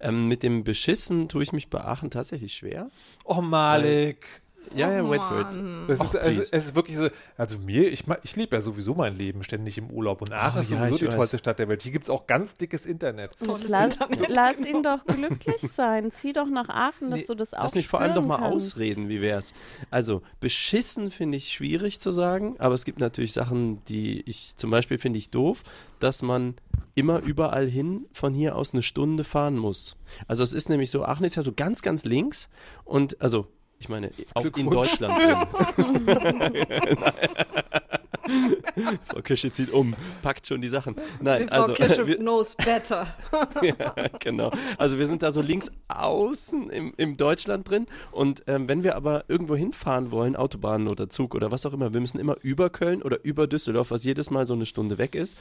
[0.00, 2.90] Ähm, mit dem Beschissen tue ich mich bei Aachen tatsächlich schwer.
[3.24, 4.42] Oh, Malik.
[4.74, 5.46] Ja, ja, Oh wait for it.
[5.54, 5.84] Mann.
[5.88, 8.94] Das Och, ist, also, es ist wirklich so, also mir, ich, ich lebe ja sowieso
[8.94, 11.14] mein Leben ständig im Urlaub und Aachen Oh, ist ja, sowieso die weiß.
[11.16, 11.82] tollste Stadt der Welt.
[11.82, 13.36] Hier gibt es auch ganz dickes Internet.
[13.68, 14.28] Lass, Internet.
[14.28, 16.10] lass ihn doch glücklich sein.
[16.10, 18.38] Zieh doch nach Aachen, dass Nee, du das auch Lass mich vor allem doch mal
[18.38, 18.54] kannst.
[18.74, 19.54] ausreden, wie wär's?
[19.90, 24.70] Also, beschissen finde ich schwierig zu sagen, aber es gibt natürlich Sachen, die ich zum
[24.70, 25.62] Beispiel finde ich doof,
[26.00, 26.54] dass man
[26.94, 29.96] immer überall hin von hier aus eine Stunde fahren muss.
[30.26, 32.48] Also es ist nämlich so, Aachen ist ja so ganz, ganz links
[32.84, 33.46] und also
[33.80, 34.70] ich meine, auch in.
[34.70, 35.14] Deutschland.
[39.06, 40.94] Frau Kirche zieht um, packt schon die Sachen.
[41.20, 43.14] Nein, Die Frau also Kirsche wir, knows better.
[43.62, 44.50] ja, genau.
[44.76, 48.96] Also wir sind da so links außen im, im Deutschland drin und ähm, wenn wir
[48.96, 52.70] aber irgendwo hinfahren wollen, Autobahn oder Zug oder was auch immer, wir müssen immer über
[52.70, 55.36] Köln oder über Düsseldorf, was jedes Mal so eine Stunde weg ist.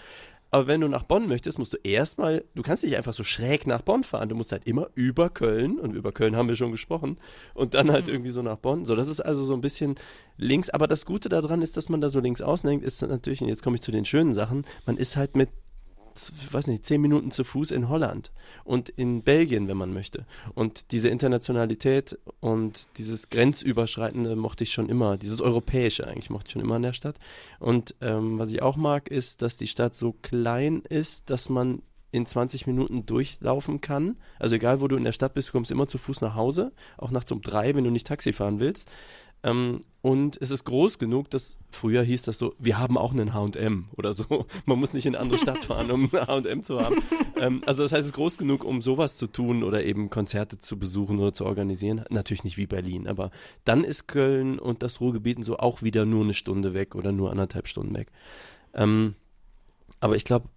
[0.50, 3.67] Aber wenn du nach Bonn möchtest, musst du erstmal, du kannst nicht einfach so schräg
[3.67, 6.71] nach Bonn fahren, du musst halt immer über Köln und über Köln haben wir schon
[6.71, 7.17] gesprochen
[7.54, 8.86] und dann halt irgendwie so nach Bonn.
[8.86, 9.95] So, das ist also so ein bisschen
[10.38, 13.41] links, aber das Gute daran ist, dass man da so links außen hängt, ist natürlich,
[13.41, 15.49] und jetzt komme ich zu den schönen Sachen, man ist halt mit
[16.51, 18.31] weiß nicht, zehn Minuten zu Fuß in Holland
[18.63, 20.25] und in Belgien, wenn man möchte.
[20.55, 26.53] Und diese Internationalität und dieses Grenzüberschreitende mochte ich schon immer, dieses Europäische eigentlich mochte ich
[26.53, 27.17] schon immer in der Stadt.
[27.59, 31.83] Und ähm, was ich auch mag, ist, dass die Stadt so klein ist, dass man
[32.11, 34.17] in 20 Minuten durchlaufen kann.
[34.39, 36.71] Also egal, wo du in der Stadt bist, du kommst immer zu Fuß nach Hause,
[36.97, 38.89] auch nachts um drei, wenn du nicht Taxi fahren willst.
[39.43, 43.34] Ähm, und es ist groß genug, dass früher hieß das so, wir haben auch einen
[43.34, 44.45] H&M oder so.
[44.65, 46.95] Man muss nicht in eine andere Stadt fahren, um einen H&M zu haben.
[47.36, 50.60] ähm, also das heißt, es ist groß genug, um sowas zu tun oder eben Konzerte
[50.60, 52.06] zu besuchen oder zu organisieren.
[52.10, 53.32] Natürlich nicht wie Berlin, aber
[53.65, 57.12] dann ist Köln und das Ruhrgebiet und so auch wieder nur eine Stunde weg oder
[57.12, 58.12] nur anderthalb Stunden weg.
[58.73, 59.15] Ähm,
[60.00, 60.47] aber ich glaube,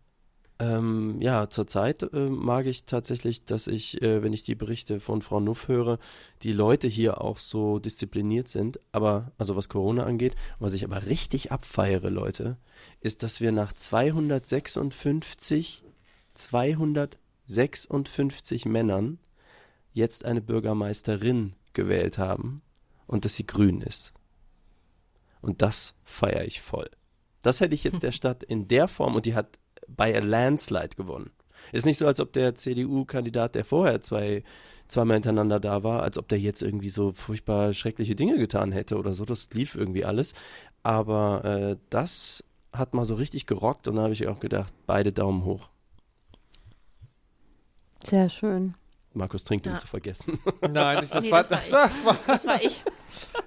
[0.61, 5.23] ähm, ja, zurzeit äh, mag ich tatsächlich, dass ich, äh, wenn ich die Berichte von
[5.23, 5.99] Frau Nuff höre,
[6.43, 8.79] die Leute hier auch so diszipliniert sind.
[8.93, 12.59] Aber, also was Corona angeht, was ich aber richtig abfeiere, Leute,
[13.01, 15.83] ist, dass wir nach 256,
[16.35, 19.19] 256 Männern
[19.95, 22.61] jetzt eine Bürgermeisterin gewählt haben
[23.07, 24.13] und dass sie grün ist.
[25.41, 26.91] Und das feiere ich voll.
[27.43, 29.59] Das hätte ich jetzt der Stadt in der Form und die hat
[29.97, 31.31] bei a landslide gewonnen.
[31.73, 34.43] Ist nicht so, als ob der CDU-Kandidat, der vorher zwei,
[34.87, 38.97] zweimal hintereinander da war, als ob der jetzt irgendwie so furchtbar schreckliche Dinge getan hätte
[38.99, 39.25] oder so.
[39.25, 40.33] Das lief irgendwie alles.
[40.83, 45.13] Aber äh, das hat mal so richtig gerockt und da habe ich auch gedacht, beide
[45.13, 45.69] Daumen hoch.
[48.05, 48.75] Sehr schön.
[49.13, 49.79] Markus trinkt, um Ja.
[49.79, 50.39] zu vergessen.
[50.73, 52.05] Nein, ich, das, Nee, war, das war das, ich.
[52.05, 52.83] das war, Das war ich.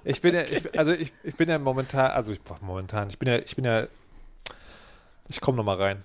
[0.04, 3.18] Ich bin ja, ich, also ich, ich bin ja momentan, also ich boah, momentan, ich
[3.18, 3.86] bin ja, ich bin ja,
[5.28, 6.04] ich komme noch mal rein.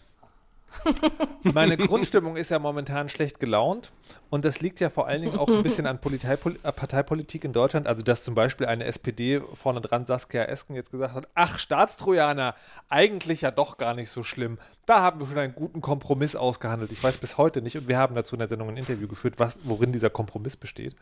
[1.44, 3.92] Meine Grundstimmung ist ja momentan schlecht gelaunt
[4.30, 7.54] und das liegt ja vor allen Dingen auch ein bisschen an Politeipol- äh, Parteipolitik in
[7.54, 7.88] Deutschland.
[7.88, 12.56] Also dass zum Beispiel eine SPD vorne dran Saskia Esken jetzt gesagt hat, ach Staatstrojaner,
[12.90, 14.58] eigentlich ja doch gar nicht so schlimm.
[14.86, 16.92] Da haben wir schon einen guten Kompromiss ausgehandelt.
[16.92, 19.36] Ich weiß bis heute nicht und wir haben dazu in der Sendung ein Interview geführt,
[19.38, 20.96] was, worin dieser Kompromiss besteht.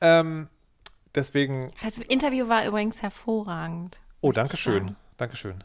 [0.00, 0.48] Ähm,
[1.14, 4.00] deswegen Das Interview war übrigens hervorragend.
[4.20, 4.96] Oh, danke schön.
[5.16, 5.62] Dankeschön.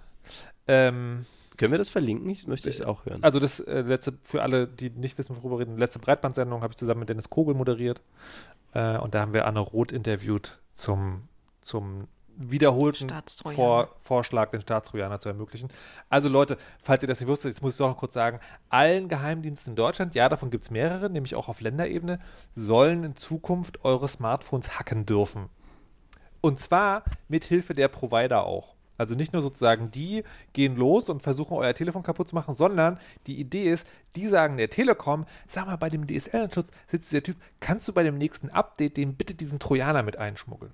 [0.67, 1.25] Ähm,
[1.58, 2.30] Können wir das verlinken?
[2.30, 3.24] Ich möchte es auch hören.
[3.24, 6.72] also das äh, letzte, für alle, die nicht wissen, worüber wir reden, letzte Breitbandsendung habe
[6.72, 8.03] ich zusammen mit Dennis Kogel moderiert.
[8.74, 11.28] Äh, und da haben wir Anne Roth interviewt zum,
[11.62, 12.06] zum
[12.38, 13.08] wiederholten.
[13.56, 15.70] Vor, Vorschlag, den Staatstrojaner zu ermöglichen.
[16.10, 18.39] Also Leute, falls ihr das nicht wusstet, jetzt muss ich doch noch kurz sagen,
[18.70, 22.20] allen Geheimdiensten in Deutschland, ja, davon gibt es mehrere, nämlich auch auf Länderebene,
[22.53, 25.49] sollen in Zukunft eure Smartphones hacken dürfen.
[26.41, 28.74] Und zwar mit Hilfe der Provider auch.
[28.97, 30.23] Also nicht nur sozusagen die
[30.53, 34.57] gehen los und versuchen euer Telefon kaputt zu machen, sondern die Idee ist, die sagen
[34.57, 38.49] der Telekom, sag mal, bei dem DSL-Anschluss sitzt der Typ, kannst du bei dem nächsten
[38.49, 40.73] Update dem bitte diesen Trojaner mit einschmuggeln?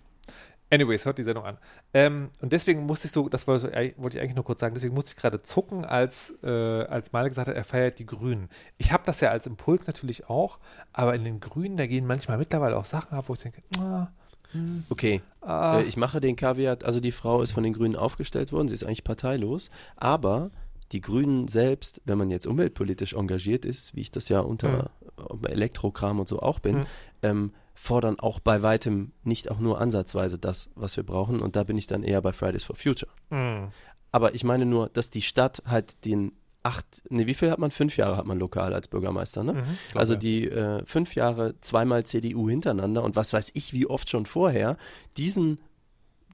[0.72, 1.58] Anyways, hört die Sendung an.
[1.94, 5.12] Ähm, und deswegen musste ich so, das wollte, ich eigentlich nur kurz sagen, deswegen musste
[5.12, 8.48] ich gerade zucken, als, äh, als Malik gesagt hat, er feiert die Grünen.
[8.78, 10.60] Ich habe das ja als Impuls natürlich auch,
[10.94, 14.08] aber in den Grünen, da gehen manchmal mittlerweile auch Sachen ab, wo ich denke, ah,
[14.52, 15.80] hm, Okay, ah.
[15.80, 18.74] äh, ich mache den Kaviat, also die Frau ist von den Grünen aufgestellt worden, sie
[18.74, 20.52] ist eigentlich parteilos, aber
[20.92, 25.46] die Grünen selbst, wenn man jetzt umweltpolitisch engagiert ist, wie ich das ja unter mhm.
[25.46, 26.86] Elektrokram und so auch bin, mhm.
[27.22, 31.40] ähm, fordern auch bei weitem nicht auch nur ansatzweise das, was wir brauchen.
[31.40, 33.12] Und da bin ich dann eher bei Fridays for Future.
[33.30, 33.70] Mhm.
[34.12, 36.34] Aber ich meine nur, dass die Stadt halt den
[36.64, 37.72] acht, nee, wie viel hat man?
[37.72, 39.54] Fünf Jahre hat man lokal als Bürgermeister, ne?
[39.54, 43.88] Mhm, glaub, also die äh, fünf Jahre zweimal CDU hintereinander und was weiß ich, wie
[43.88, 44.78] oft schon vorher,
[45.18, 45.60] diesen,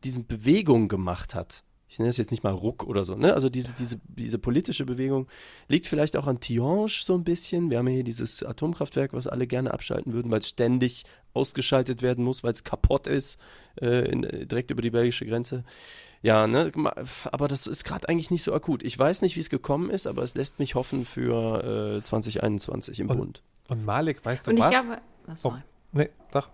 [0.04, 3.34] diesen Bewegung gemacht hat ich nenne es jetzt nicht mal Ruck oder so, ne?
[3.34, 5.28] Also diese, diese, diese politische Bewegung
[5.70, 7.70] liegt vielleicht auch an Tihange so ein bisschen.
[7.70, 12.26] Wir haben hier dieses Atomkraftwerk, was alle gerne abschalten würden, weil es ständig ausgeschaltet werden
[12.26, 13.40] muss, weil es kaputt ist,
[13.80, 15.64] äh, in, direkt über die belgische Grenze.
[16.22, 16.72] Ja, ne?
[17.32, 18.84] Aber das ist gerade eigentlich nicht so akut.
[18.84, 23.00] Ich weiß nicht, wie es gekommen ist, aber es lässt mich hoffen für äh, 2021
[23.00, 23.44] im und, Bund.
[23.70, 24.74] Und Malik, weißt du und was?
[24.74, 25.02] Ich glaube,
[25.44, 25.54] oh,
[25.94, 26.50] nee, doch.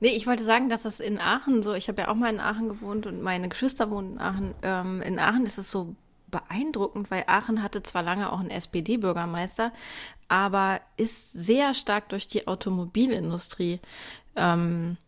[0.00, 2.40] Nee, ich wollte sagen, dass das in Aachen so, ich habe ja auch mal in
[2.40, 4.54] Aachen gewohnt und meine Geschwister wohnen in Aachen.
[4.62, 5.94] Ähm, in Aachen ist es so
[6.28, 9.72] beeindruckend, weil Aachen hatte zwar lange auch einen SPD-Bürgermeister,
[10.28, 13.80] aber ist sehr stark durch die Automobilindustrie
[14.34, 14.98] ähm,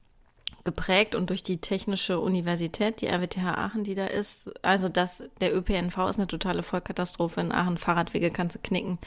[0.68, 4.50] geprägt und durch die Technische Universität, die RWTH Aachen, die da ist.
[4.62, 7.40] Also das, der ÖPNV ist eine totale Vollkatastrophe.
[7.40, 8.98] In Aachen Fahrradwege kannst du knicken.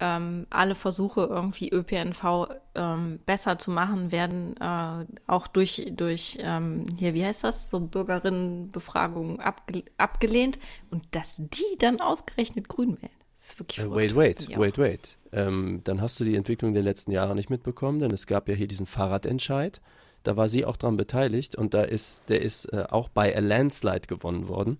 [0.00, 6.82] Ähm, alle Versuche, irgendwie ÖPNV ähm, besser zu machen, werden äh, auch durch, durch ähm,
[6.98, 10.58] hier, wie heißt das, so Bürgerinnenbefragungen abge abgelehnt.
[10.90, 13.12] Und dass die dann ausgerechnet grün wählen.
[13.38, 14.58] Das ist wirklich uh, Wait, wait, ja.
[14.58, 15.16] wait, wait.
[15.30, 18.56] Ähm, dann hast du die Entwicklung der letzten Jahre nicht mitbekommen, denn es gab ja
[18.56, 19.80] hier diesen Fahrradentscheid
[20.24, 23.40] da war sie auch dran beteiligt und da ist, der ist äh, auch bei A
[23.40, 24.78] Landslide gewonnen worden.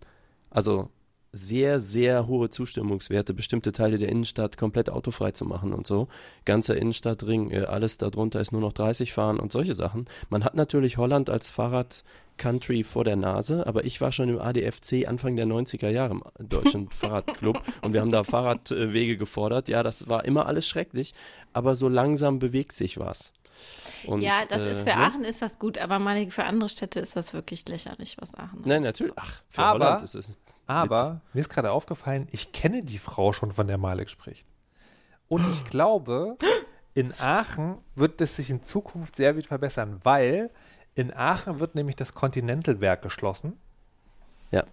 [0.51, 0.89] Also
[1.35, 6.07] sehr, sehr hohe Zustimmungswerte, bestimmte Teile der Innenstadt komplett autofrei zu machen und so.
[6.45, 10.07] Ganzer Innenstadtring, äh, alles darunter ist nur noch 30 fahren und solche Sachen.
[10.31, 15.09] Man hat natürlich Holland als Fahrrad-Country vor der Nase, aber ich war schon im ADFC
[15.09, 19.69] Anfang der 90er Jahre im Deutschen Fahrradclub und wir haben da Fahrradwege gefordert.
[19.69, 21.15] Ja, das war immer alles schrecklich,
[21.53, 23.33] aber so langsam bewegt sich was.
[24.07, 24.97] Und, ja, das äh, ist für ne?
[24.97, 28.63] Aachen ist das gut, aber mal für andere Städte ist das wirklich lächerlich, was Aachen
[28.65, 29.15] Nein, natürlich.
[29.17, 30.39] Ach, für aber, Holland ist es.
[30.67, 34.47] Aber mir ist gerade aufgefallen, ich kenne die Frau schon, von der Malik spricht.
[35.29, 36.37] Und ich glaube,
[36.95, 40.51] in Aachen wird es sich in Zukunft sehr viel verbessern, weil
[40.95, 43.59] in Aachen wird nämlich das Continental-Werk geschlossen.
[44.51, 44.65] Ja.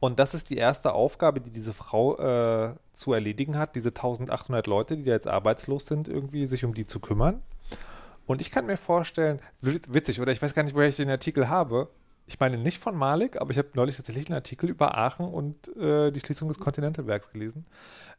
[0.00, 4.66] Und das ist die erste Aufgabe, die diese Frau äh, zu erledigen hat, diese 1800
[4.66, 7.40] Leute, die da jetzt arbeitslos sind, irgendwie sich um die zu kümmern.
[8.26, 11.48] Und ich kann mir vorstellen, witzig, oder ich weiß gar nicht, woher ich den Artikel
[11.48, 11.88] habe.
[12.26, 15.76] Ich meine nicht von Malik, aber ich habe neulich tatsächlich einen Artikel über Aachen und
[15.76, 17.66] äh, die Schließung des Continental-Werks gelesen.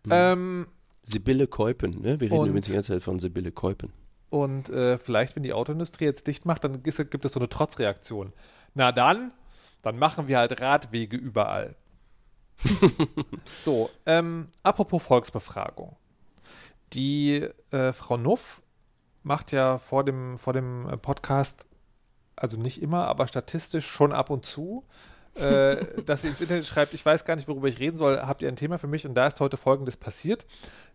[0.06, 0.12] Mhm.
[0.12, 0.68] Ähm,
[1.04, 2.20] Sibylle Keupen, ne?
[2.20, 3.92] Wir reden übrigens die ganze Zeit von Sibylle Keupen.
[4.34, 8.34] Und äh, vielleicht, wenn die Autoindustrie jetzt dicht macht, dann gibt es so eine Trotzreaktion.
[8.74, 9.32] Na dann,
[9.84, 11.76] dann machen wir halt Radwege überall.
[13.64, 15.96] so, ähm, apropos Volksbefragung.
[16.94, 18.63] Die äh, Frau Nuff
[19.24, 21.66] macht ja vor dem, vor dem äh, Podcast,
[22.36, 24.84] also nicht immer, aber statistisch schon ab und zu,
[25.36, 28.42] äh, dass sie ins Internet schreibt, ich weiß gar nicht, worüber ich reden soll, habt
[28.42, 29.06] ihr ein Thema für mich?
[29.08, 30.46] Und da ist heute Folgendes passiert.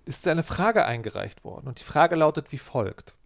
[0.05, 1.69] Ist eine Frage eingereicht worden.
[1.69, 3.17] Und die Frage lautet wie folgt.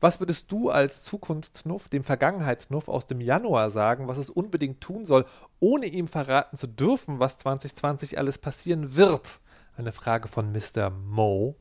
[0.00, 5.04] Was würdest du als Zukunftsnuff dem Vergangenheitsnuff aus dem Januar sagen, was es unbedingt tun
[5.04, 5.24] soll,
[5.60, 9.40] ohne ihm verraten zu dürfen, was 2020 alles passieren wird?
[9.76, 10.90] Eine Frage von Mr.
[10.90, 11.54] Mo.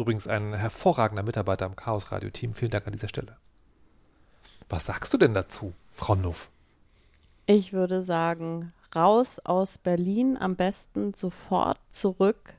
[0.00, 2.54] Übrigens ein hervorragender Mitarbeiter am Chaos Radio Team.
[2.54, 3.36] Vielen Dank an dieser Stelle.
[4.70, 6.48] Was sagst du denn dazu, Frau Nuff?
[7.44, 12.54] Ich würde sagen, raus aus Berlin, am besten sofort zurück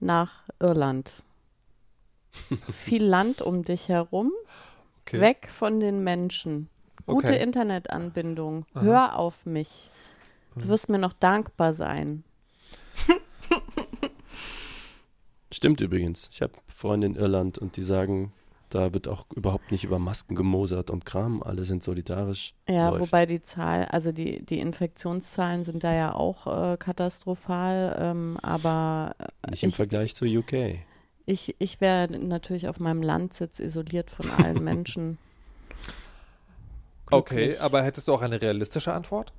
[0.00, 1.12] nach Irland.
[2.72, 4.32] Viel Land um dich herum,
[5.02, 5.20] okay.
[5.20, 6.68] weg von den Menschen.
[7.06, 7.42] Gute okay.
[7.42, 8.66] Internetanbindung.
[8.74, 8.82] Aha.
[8.82, 9.88] Hör auf mich.
[10.56, 12.24] Du wirst mir noch dankbar sein.
[15.56, 16.28] Stimmt übrigens.
[16.30, 18.30] Ich habe Freunde in Irland und die sagen,
[18.68, 21.42] da wird auch überhaupt nicht über Masken gemosert und Kram.
[21.42, 22.52] Alle sind solidarisch.
[22.68, 23.00] Ja, läuft.
[23.00, 29.14] wobei die Zahl, also die, die Infektionszahlen sind da ja auch äh, katastrophal, ähm, aber.
[29.18, 30.80] Äh, nicht im ich, Vergleich zu UK.
[31.24, 35.16] Ich, ich wäre natürlich auf meinem Landsitz isoliert von allen Menschen.
[37.10, 39.32] okay, aber hättest du auch eine realistische Antwort?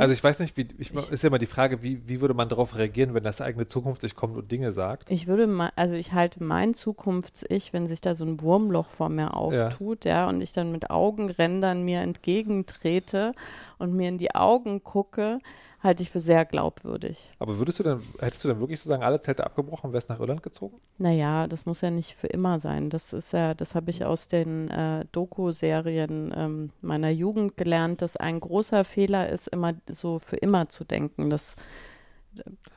[0.00, 2.48] Also ich weiß nicht, wie, ich, ist ja immer die Frage, wie, wie würde man
[2.48, 5.10] darauf reagieren, wenn das eigene Zukunft-Ich kommt und Dinge sagt?
[5.10, 9.10] Ich würde mal, also ich halte mein Zukunfts-Ich, wenn sich da so ein Wurmloch vor
[9.10, 10.10] mir auftut, ja.
[10.24, 13.32] ja, und ich dann mit Augenrändern mir entgegentrete
[13.78, 15.38] und mir in die Augen gucke,
[15.82, 17.32] halte ich für sehr glaubwürdig.
[17.38, 20.20] Aber würdest du dann, hättest du dann wirklich sozusagen alle Zelte abgebrochen und wärst nach
[20.20, 20.78] Irland gezogen?
[20.98, 22.90] Naja, das muss ja nicht für immer sein.
[22.90, 28.16] Das ist ja, das habe ich aus den äh, Doku-Serien ähm, meiner Jugend gelernt, dass
[28.16, 31.30] ein großer Fehler ist, immer so für immer zu denken.
[31.30, 31.56] Das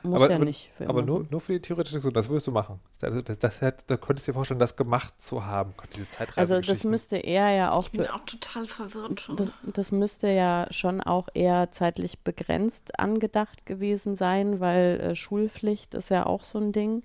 [0.02, 0.70] muss aber, ja nicht.
[0.72, 2.80] Für aber nur, nur für die theoretische Diskussion, das würdest du machen.
[3.00, 6.56] Das, das, das, da könntest du dir vorstellen, das gemacht zu haben, diese Zeitreise.
[6.56, 7.84] Also das müsste eher ja auch.
[7.86, 9.36] Ich bin auch total verwirrt schon.
[9.36, 15.94] Das, das, müsste ja schon auch eher zeitlich begrenzt angedacht gewesen sein, weil äh, Schulpflicht
[15.94, 17.02] ist ja auch so ein Ding.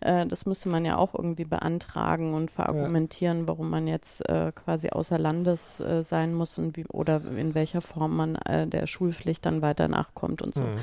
[0.00, 3.48] Äh, das müsste man ja auch irgendwie beantragen und verargumentieren, ja.
[3.48, 7.80] warum man jetzt äh, quasi außer Landes äh, sein muss und wie, oder in welcher
[7.80, 10.62] Form man äh, der Schulpflicht dann weiter nachkommt und so.
[10.62, 10.78] Mhm.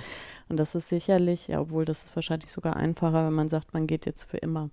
[0.49, 3.88] Und das ist sicherlich, ja, obwohl das ist wahrscheinlich sogar einfacher, wenn man sagt, man
[3.88, 4.70] geht jetzt für immer.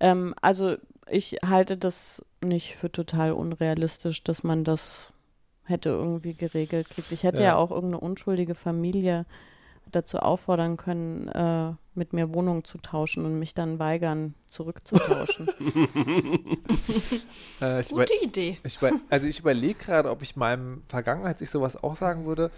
[0.00, 0.76] Ähm, also
[1.10, 5.12] ich halte das nicht für total unrealistisch, dass man das
[5.64, 7.12] hätte irgendwie geregelt kriegt.
[7.12, 9.26] Ich hätte ja, ja auch irgendeine unschuldige Familie
[9.90, 15.48] dazu auffordern können, äh, mit mir Wohnung zu tauschen und mich dann weigern, zurückzutauschen.
[17.60, 18.58] äh, Gute Idee.
[18.64, 18.78] Ich
[19.10, 22.50] also ich überlege gerade, ob ich meinem Vergangenheit sich sowas auch sagen würde,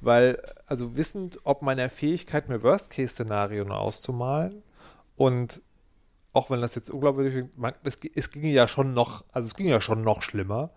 [0.00, 4.62] weil, also wissend, ob meiner Fähigkeit, mir Worst-Case-Szenarien auszumalen
[5.16, 5.62] und
[6.32, 7.44] auch wenn das jetzt unglaublich,
[7.82, 10.70] es, es ging ja schon noch, also es ging ja schon noch schlimmer.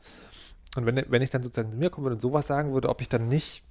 [0.75, 3.01] Und wenn, wenn ich dann sozusagen zu mir kommen würde und sowas sagen würde, ob
[3.01, 3.63] ich dann nicht,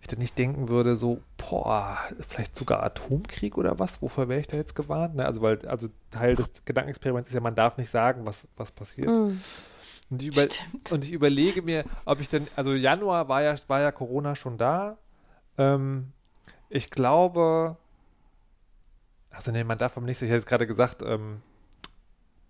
[0.00, 1.98] ich dann nicht denken würde, so, boah,
[2.28, 5.16] vielleicht sogar Atomkrieg oder was, wofür wäre ich da jetzt gewarnt?
[5.16, 5.26] Ne?
[5.26, 9.08] Also, weil, also Teil des Gedankenexperiments ist ja, man darf nicht sagen, was, was passiert.
[9.08, 9.36] Mm.
[10.10, 10.46] Und ich, über,
[10.90, 14.58] und ich überlege mir, ob ich denn, also Januar war ja, war ja Corona schon
[14.58, 14.96] da.
[15.58, 16.12] Ähm,
[16.68, 17.76] ich glaube,
[19.30, 21.42] also nee, man darf am nächsten, ich hätte jetzt gerade gesagt, ähm,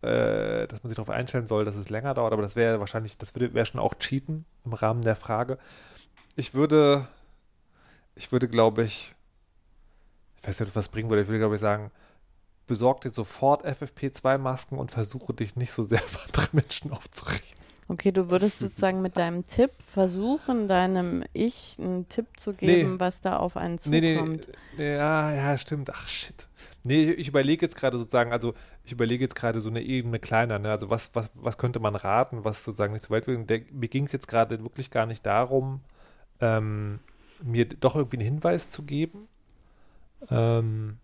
[0.04, 3.16] äh, dass man sich darauf einstellen soll, dass es länger dauert, aber das wäre wahrscheinlich,
[3.16, 5.58] das wäre schon auch Cheaten im Rahmen der Frage.
[6.36, 7.06] Ich würde,
[8.14, 9.14] ich würde, glaube ich,
[10.40, 11.90] ich weiß nicht, was bringen würde, ich würde, glaube ich, sagen,
[12.66, 17.64] besorg dir sofort FFP2-Masken und versuche dich nicht so sehr über andere Menschen aufzuregen.
[17.88, 23.00] Okay, du würdest sozusagen mit deinem Tipp versuchen, deinem Ich einen Tipp zu geben, nee.
[23.00, 24.00] was da auf einen zukommt.
[24.00, 24.48] Nee,
[24.78, 25.90] nee, ja, ja, stimmt.
[25.94, 26.46] Ach, shit.
[26.86, 28.54] Nee, ich überlege jetzt gerade sozusagen, also
[28.84, 30.70] ich überlege jetzt gerade so eine Ebene kleiner, ne?
[30.70, 33.48] Also was, was, was könnte man raten, was sozusagen nicht so weit wird.
[33.72, 35.80] Mir ging es jetzt gerade wirklich gar nicht darum,
[36.40, 37.00] ähm,
[37.42, 39.28] mir doch irgendwie einen Hinweis zu geben.
[40.30, 40.98] Ähm,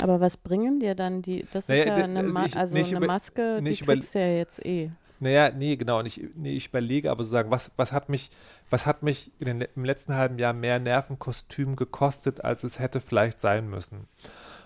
[0.00, 3.06] aber was bringen dir dann die, das naja, ist ja eine, Ma ich, also eine
[3.06, 4.90] Maske, die kriegst du ja jetzt eh.
[5.20, 5.98] Naja, nee, genau.
[5.98, 8.30] Und ich, nee, ich überlege aber sozusagen, was, was hat mich,
[8.70, 13.40] was hat mich den, im letzten halben Jahr mehr Nervenkostüm gekostet, als es hätte vielleicht
[13.40, 14.08] sein müssen.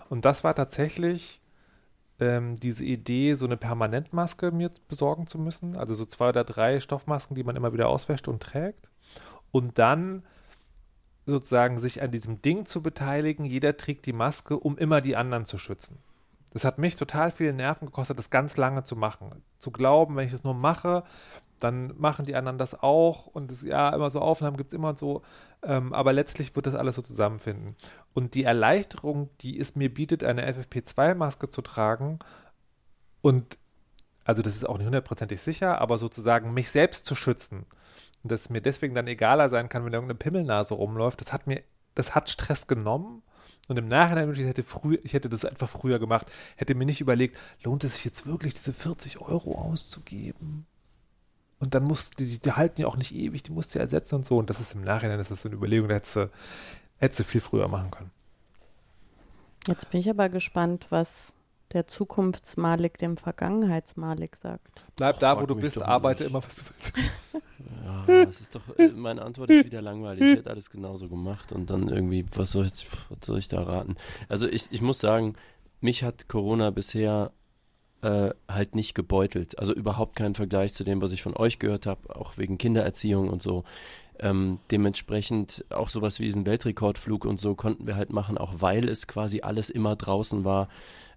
[0.09, 1.41] Und das war tatsächlich
[2.19, 5.75] ähm, diese Idee, so eine Permanentmaske mir besorgen zu müssen.
[5.75, 8.89] Also so zwei oder drei Stoffmasken, die man immer wieder auswäscht und trägt.
[9.51, 10.23] Und dann
[11.25, 13.45] sozusagen sich an diesem Ding zu beteiligen.
[13.45, 15.97] Jeder trägt die Maske, um immer die anderen zu schützen.
[16.51, 19.43] Das hat mich total viele Nerven gekostet, das ganz lange zu machen.
[19.57, 21.03] Zu glauben, wenn ich das nur mache,
[21.59, 24.97] dann machen die anderen das auch und das, ja, immer so Aufnahmen gibt es immer
[24.97, 25.21] so.
[25.63, 27.75] Ähm, aber letztlich wird das alles so zusammenfinden.
[28.13, 32.19] Und die Erleichterung, die es mir bietet, eine FFP2-Maske zu tragen
[33.21, 33.57] und
[34.23, 37.67] also das ist auch nicht hundertprozentig sicher, aber sozusagen mich selbst zu schützen
[38.29, 42.15] dass mir deswegen dann egaler sein kann, wenn irgendeine Pimmelnase rumläuft, das hat mir, das
[42.15, 43.21] hat Stress genommen.
[43.67, 47.01] Und im Nachhinein ich hätte früh, ich hätte das einfach früher gemacht, hätte mir nicht
[47.01, 50.67] überlegt, lohnt es sich jetzt wirklich, diese 40 Euro auszugeben?
[51.59, 54.15] Und dann muss, die, die halten ja auch nicht ewig, die musst du ja ersetzen
[54.15, 54.37] und so.
[54.37, 56.29] Und das ist im Nachhinein, das ist so eine Überlegung, da hättest du,
[56.97, 58.11] hättest du viel früher machen können.
[59.67, 61.33] Jetzt bin ich aber gespannt, was
[61.73, 64.85] der Zukunftsmalik dem Vergangenheitsmalik sagt.
[64.95, 66.29] Bleib da, wo du bist, arbeite nicht.
[66.29, 66.93] immer, was du willst.
[67.85, 70.23] Ja, das ist doch, äh, meine Antwort ist wieder langweilig.
[70.23, 73.63] Ich hätte alles genauso gemacht und dann irgendwie, was soll ich, was soll ich da
[73.63, 73.95] raten?
[74.29, 75.35] Also ich, ich muss sagen,
[75.81, 77.31] mich hat Corona bisher
[78.05, 79.57] äh, halt nicht gebeutelt.
[79.57, 83.29] Also überhaupt keinen Vergleich zu dem, was ich von euch gehört habe, auch wegen Kindererziehung
[83.29, 83.63] und so.
[84.19, 88.87] Ähm, dementsprechend auch sowas wie diesen Weltrekordflug und so konnten wir halt machen, auch weil
[88.87, 90.69] es quasi alles immer draußen war.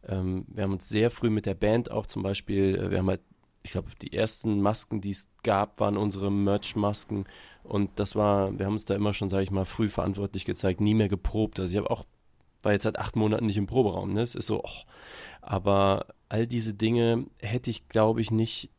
[0.08, 3.08] Ähm, wir haben uns sehr früh mit der Band auch zum Beispiel, äh, wir haben
[3.08, 3.20] halt,
[3.62, 7.24] ich glaube, die ersten Masken, die es gab, waren unsere Merch-Masken.
[7.64, 10.80] Und das war, wir haben uns da immer schon, sage ich mal, früh verantwortlich gezeigt,
[10.80, 11.60] nie mehr geprobt.
[11.60, 12.06] Also ich habe auch,
[12.62, 14.22] war jetzt seit acht Monaten nicht im Proberaum, ne?
[14.22, 14.82] Es ist so, oh.
[15.40, 18.70] Aber all diese Dinge hätte ich, glaube ich, nicht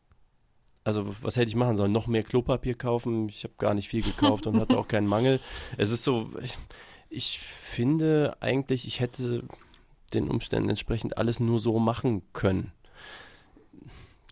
[0.84, 1.92] also was hätte ich machen sollen?
[1.92, 3.28] Noch mehr Klopapier kaufen?
[3.28, 5.40] Ich habe gar nicht viel gekauft und hatte auch keinen Mangel.
[5.76, 6.56] Es ist so, ich,
[7.10, 9.44] ich finde eigentlich, ich hätte
[10.14, 12.72] den Umständen entsprechend alles nur so machen können.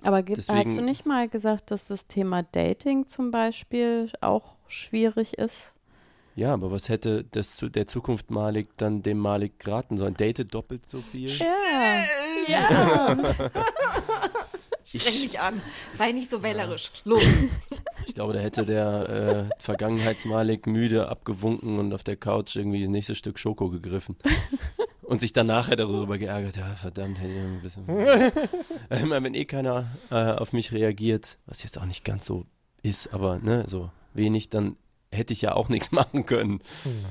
[0.03, 4.55] Aber gibt, Deswegen, hast du nicht mal gesagt, dass das Thema Dating zum Beispiel auch
[4.68, 5.74] schwierig ist?
[6.39, 10.14] Ja, aber was hätte das der Zukunft Malik dann dem Malik geraten sollen?
[10.14, 11.30] Date doppelt so viel?
[11.30, 12.05] Ja.
[12.47, 13.16] ja.
[14.84, 15.61] Streng dich an.
[15.99, 16.93] Sei nicht so wählerisch.
[17.05, 17.22] Los.
[18.07, 22.89] Ich glaube, da hätte der äh, Vergangenheitsmalik müde abgewunken und auf der Couch irgendwie das
[22.89, 24.16] nächste Stück Schoko gegriffen.
[25.03, 27.86] Und sich dann nachher darüber geärgert, ja, verdammt, hätte ich ein bisschen.
[28.91, 32.45] Immer wenn eh keiner äh, auf mich reagiert, was jetzt auch nicht ganz so
[32.82, 34.76] ist, aber ne, so wenig, dann
[35.12, 36.61] hätte ich ja auch nichts machen können.
[36.82, 37.04] Hm.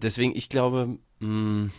[0.00, 1.70] Deswegen, ich glaube, mh, hm,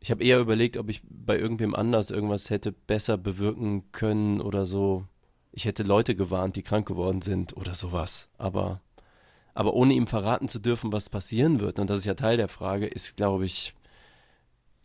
[0.00, 4.64] ich habe eher überlegt, ob ich bei irgendwem anders irgendwas hätte besser bewirken können oder
[4.64, 5.04] so.
[5.52, 8.28] Ich hätte Leute gewarnt, die krank geworden sind oder sowas.
[8.38, 8.80] Aber,
[9.54, 12.48] aber ohne ihm verraten zu dürfen, was passieren wird, und das ist ja Teil der
[12.48, 13.74] Frage, ist, glaube ich,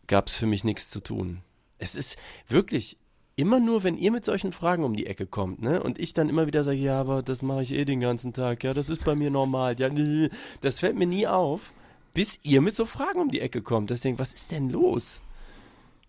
[0.06, 1.42] gab es für mich nichts zu tun.
[1.78, 2.18] Es ist
[2.48, 2.98] wirklich
[3.36, 5.82] immer nur, wenn ihr mit solchen Fragen um die Ecke kommt, ne?
[5.82, 8.64] Und ich dann immer wieder sage, ja, aber das mache ich eh den ganzen Tag,
[8.64, 10.28] ja, das ist bei mir normal, ja, nee,
[10.60, 11.72] das fällt mir nie auf
[12.14, 13.90] bis ihr mit so Fragen um die Ecke kommt.
[13.90, 15.20] Deswegen, was ist denn los?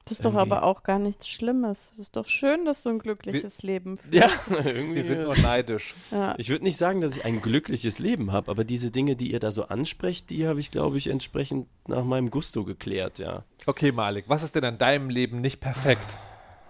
[0.05, 0.35] Das ist irgendwie.
[0.35, 1.93] doch aber auch gar nichts Schlimmes.
[1.93, 4.13] Es ist doch schön, dass du ein glückliches wir, Leben führst.
[4.13, 4.29] Ja,
[4.63, 4.97] irgendwie.
[4.97, 5.95] Wir sind nur neidisch.
[6.11, 6.35] Ja.
[6.37, 9.39] Ich würde nicht sagen, dass ich ein glückliches Leben habe, aber diese Dinge, die ihr
[9.39, 13.43] da so ansprecht, die habe ich, glaube ich, entsprechend nach meinem Gusto geklärt, ja.
[13.65, 16.19] Okay, Malik, was ist denn an deinem Leben nicht perfekt?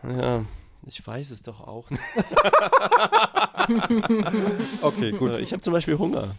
[0.07, 0.45] Ja,
[0.85, 1.89] ich weiß es doch auch.
[4.81, 5.37] okay, gut.
[5.37, 6.35] Ich habe zum Beispiel Hunger.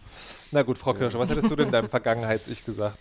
[0.51, 2.99] Na gut, Frau Kirscher, was hättest du denn deinem Vergangenheits-Ich gesagt?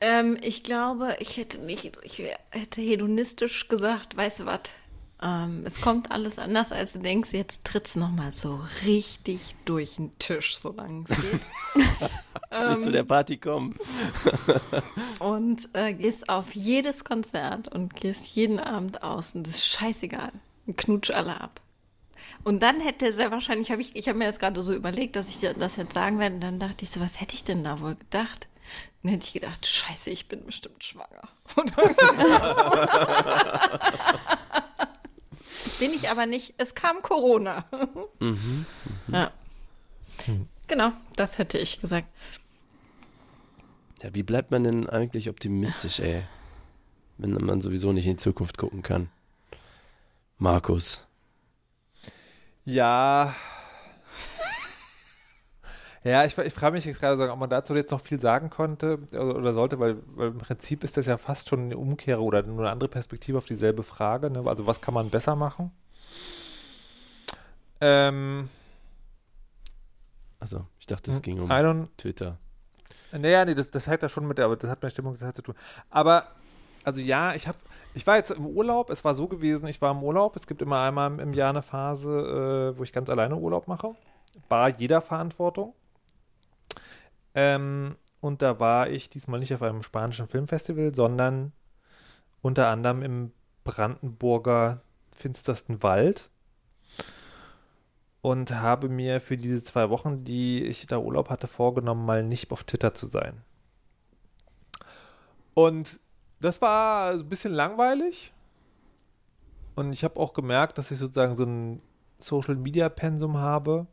[0.00, 4.60] Ähm, ich glaube, ich hätte nicht, ich hätte hedonistisch gesagt, weißt du was,
[5.22, 10.16] ähm, es kommt alles anders, als du denkst, jetzt tritt's nochmal so richtig durch den
[10.18, 11.40] Tisch, solange es geht.
[12.50, 13.74] ähm, zu der Party kommen.
[15.18, 20.32] und äh, gehst auf jedes Konzert und gehst jeden Abend aus und das ist scheißegal.
[20.76, 21.62] Knutsch alle ab.
[22.44, 25.28] Und dann hätte sehr wahrscheinlich, hab ich, ich habe mir das gerade so überlegt, dass
[25.28, 26.34] ich das jetzt sagen werde.
[26.34, 28.48] Und dann dachte ich so, was hätte ich denn da wohl gedacht?
[29.02, 31.28] Dann hätte ich gedacht, scheiße, ich bin bestimmt schwanger.
[35.78, 36.54] bin ich aber nicht.
[36.58, 37.64] Es kam Corona.
[38.20, 38.66] Mhm.
[39.08, 39.30] Ja.
[40.66, 42.08] Genau, das hätte ich gesagt.
[44.02, 46.22] Ja, wie bleibt man denn eigentlich optimistisch, ey?
[47.18, 49.08] Wenn man sowieso nicht in die Zukunft gucken kann.
[50.38, 51.06] Markus.
[52.64, 53.34] Ja.
[56.06, 58.48] Ja, ich, ich frage mich jetzt gerade, so, ob man dazu jetzt noch viel sagen
[58.48, 62.22] konnte oder, oder sollte, weil, weil, im Prinzip ist das ja fast schon eine Umkehre
[62.22, 64.30] oder nur eine andere Perspektive auf dieselbe Frage.
[64.30, 64.44] Ne?
[64.46, 65.72] Also was kann man besser machen?
[67.80, 68.48] Ähm,
[70.38, 72.38] also, ich dachte, es hm, ging um Twitter.
[73.10, 75.14] Naja, nee, das, das hat ja schon mit der, aber das hat mit der Stimmung
[75.14, 75.56] das hat zu tun.
[75.90, 76.28] Aber,
[76.84, 77.58] also ja, ich habe
[77.94, 80.62] ich war jetzt im Urlaub, es war so gewesen, ich war im Urlaub, es gibt
[80.62, 83.96] immer einmal im Jahr eine Phase, äh, wo ich ganz alleine Urlaub mache.
[84.48, 85.74] Bar jeder Verantwortung.
[87.36, 91.52] Ähm, und da war ich diesmal nicht auf einem spanischen Filmfestival, sondern
[92.42, 93.32] unter anderem im
[93.62, 94.80] Brandenburger
[95.12, 96.30] finstersten Wald
[98.22, 102.50] und habe mir für diese zwei Wochen, die ich da Urlaub hatte, vorgenommen, mal nicht
[102.50, 103.42] auf Twitter zu sein.
[105.54, 106.00] Und
[106.40, 108.32] das war ein bisschen langweilig.
[109.74, 111.82] Und ich habe auch gemerkt, dass ich sozusagen so ein
[112.18, 113.86] Social Media Pensum habe,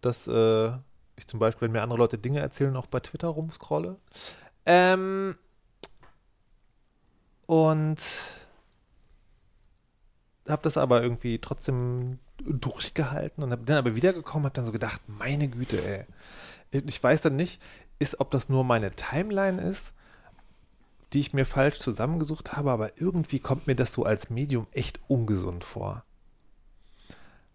[0.00, 0.72] dass äh,
[1.22, 3.96] ich zum Beispiel, wenn mir andere Leute Dinge erzählen, auch bei Twitter rumscrolle.
[4.66, 5.36] Ähm,
[7.46, 7.98] und
[10.48, 15.00] habe das aber irgendwie trotzdem durchgehalten und habe dann aber wiedergekommen, habe dann so gedacht,
[15.06, 16.06] meine Güte, ey.
[16.70, 17.60] Ich weiß dann nicht,
[17.98, 19.94] ist, ob das nur meine Timeline ist
[21.12, 25.00] die ich mir falsch zusammengesucht habe, aber irgendwie kommt mir das so als Medium echt
[25.08, 26.04] ungesund vor.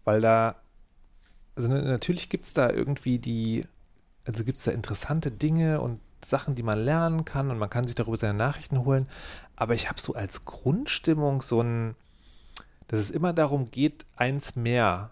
[0.04, 0.56] Weil da,
[1.58, 3.66] also natürlich gibt es da irgendwie die,
[4.24, 7.86] also gibt es da interessante Dinge und Sachen, die man lernen kann und man kann
[7.86, 9.08] sich darüber seine Nachrichten holen,
[9.56, 11.94] aber ich habe so als Grundstimmung so ein,
[12.88, 15.10] dass es immer darum geht, eins mehr.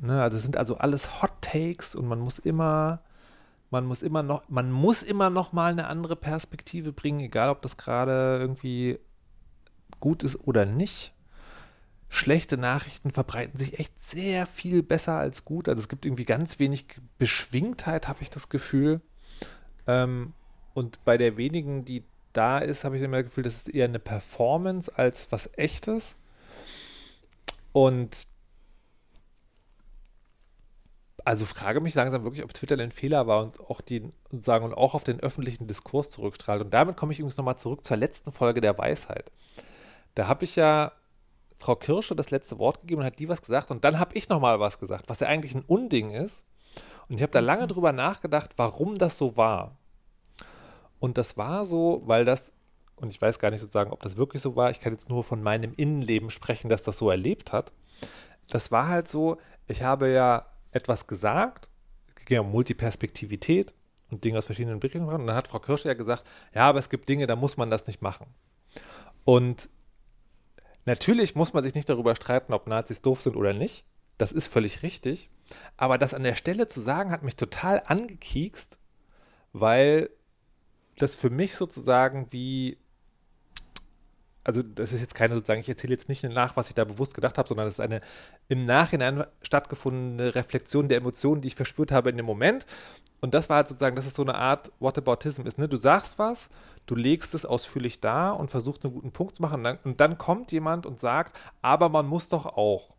[0.00, 0.22] Ne?
[0.22, 3.00] Also es sind also alles Hot Takes und man muss immer
[3.70, 7.60] man muss immer noch, man muss immer noch mal eine andere Perspektive bringen, egal ob
[7.62, 9.00] das gerade irgendwie
[9.98, 11.12] gut ist oder nicht.
[12.08, 15.68] Schlechte Nachrichten verbreiten sich echt sehr viel besser als gut.
[15.68, 16.86] Also es gibt irgendwie ganz wenig
[17.18, 19.00] Beschwingtheit, habe ich das Gefühl.
[19.86, 20.32] Ähm,
[20.74, 23.86] und bei der wenigen, die da ist, habe ich immer das Gefühl, das ist eher
[23.86, 26.16] eine Performance als was echtes.
[27.72, 28.26] Und
[31.24, 34.74] also frage mich langsam wirklich, ob Twitter ein Fehler war und auch die sagen und
[34.74, 36.60] auch auf den öffentlichen Diskurs zurückstrahlt.
[36.60, 39.32] Und damit komme ich übrigens nochmal zurück zur letzten Folge der Weisheit.
[40.14, 40.92] Da habe ich ja
[41.64, 44.28] Frau Kirsche das letzte Wort gegeben und hat die was gesagt und dann habe ich
[44.28, 46.44] nochmal was gesagt, was ja eigentlich ein Unding ist.
[47.08, 49.78] Und ich habe da lange drüber nachgedacht, warum das so war.
[51.00, 52.52] Und das war so, weil das,
[52.96, 55.24] und ich weiß gar nicht sozusagen, ob das wirklich so war, ich kann jetzt nur
[55.24, 57.72] von meinem Innenleben sprechen, dass das so erlebt hat.
[58.50, 61.70] Das war halt so, ich habe ja etwas gesagt,
[62.14, 63.72] es ging um Multiperspektivität
[64.10, 65.18] und Dinge aus verschiedenen Blickwinkeln.
[65.18, 67.70] Und dann hat Frau Kirsche ja gesagt, ja, aber es gibt Dinge, da muss man
[67.70, 68.26] das nicht machen.
[69.24, 69.70] Und
[70.84, 73.84] natürlich muss man sich nicht darüber streiten, ob Nazis doof sind oder nicht.
[74.18, 75.30] Das ist völlig richtig.
[75.76, 78.78] Aber das an der Stelle zu sagen, hat mich total angekiekst,
[79.52, 80.10] weil
[80.98, 82.78] das für mich sozusagen wie
[84.44, 87.14] also das ist jetzt keine sozusagen, ich erzähle jetzt nicht nach, was ich da bewusst
[87.14, 88.02] gedacht habe, sondern es ist eine
[88.48, 92.66] im Nachhinein stattgefundene Reflexion der Emotionen, die ich verspürt habe in dem Moment.
[93.22, 95.66] Und das war halt sozusagen, das ist so eine Art Whataboutism ist, ne?
[95.66, 96.50] Du sagst was,
[96.86, 100.00] du legst es ausführlich da und versuchst einen guten Punkt zu machen und dann, und
[100.00, 102.94] dann kommt jemand und sagt, aber man muss doch auch.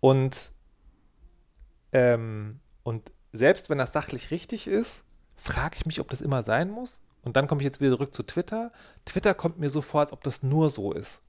[0.00, 0.52] Und,
[1.92, 5.04] ähm, und selbst wenn das sachlich richtig ist,
[5.36, 7.00] frage ich mich, ob das immer sein muss.
[7.22, 8.72] Und dann komme ich jetzt wieder zurück zu Twitter.
[9.04, 11.22] Twitter kommt mir so vor, als ob das nur so ist.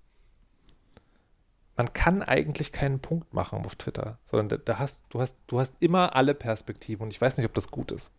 [1.76, 5.60] Man kann eigentlich keinen Punkt machen auf Twitter, sondern da, da hast, du, hast, du
[5.60, 8.12] hast immer alle Perspektiven und ich weiß nicht, ob das gut ist.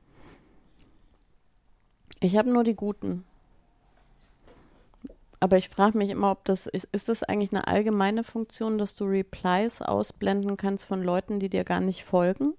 [2.21, 3.25] Ich habe nur die guten.
[5.43, 8.95] Aber ich frage mich immer, ob das ist, ist das eigentlich eine allgemeine Funktion, dass
[8.95, 12.55] du Replies ausblenden kannst von Leuten, die dir gar nicht folgen?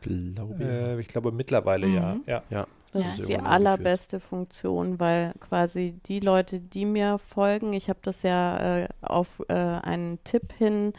[0.00, 1.94] Glaube, äh, ich glaube mittlerweile mhm.
[1.94, 2.16] ja.
[2.26, 2.42] ja.
[2.50, 2.66] ja.
[2.92, 3.08] Das ja.
[3.08, 8.82] ist die allerbeste Funktion, weil quasi die Leute, die mir folgen, ich habe das ja
[8.82, 10.94] äh, auf äh, einen Tipp hin,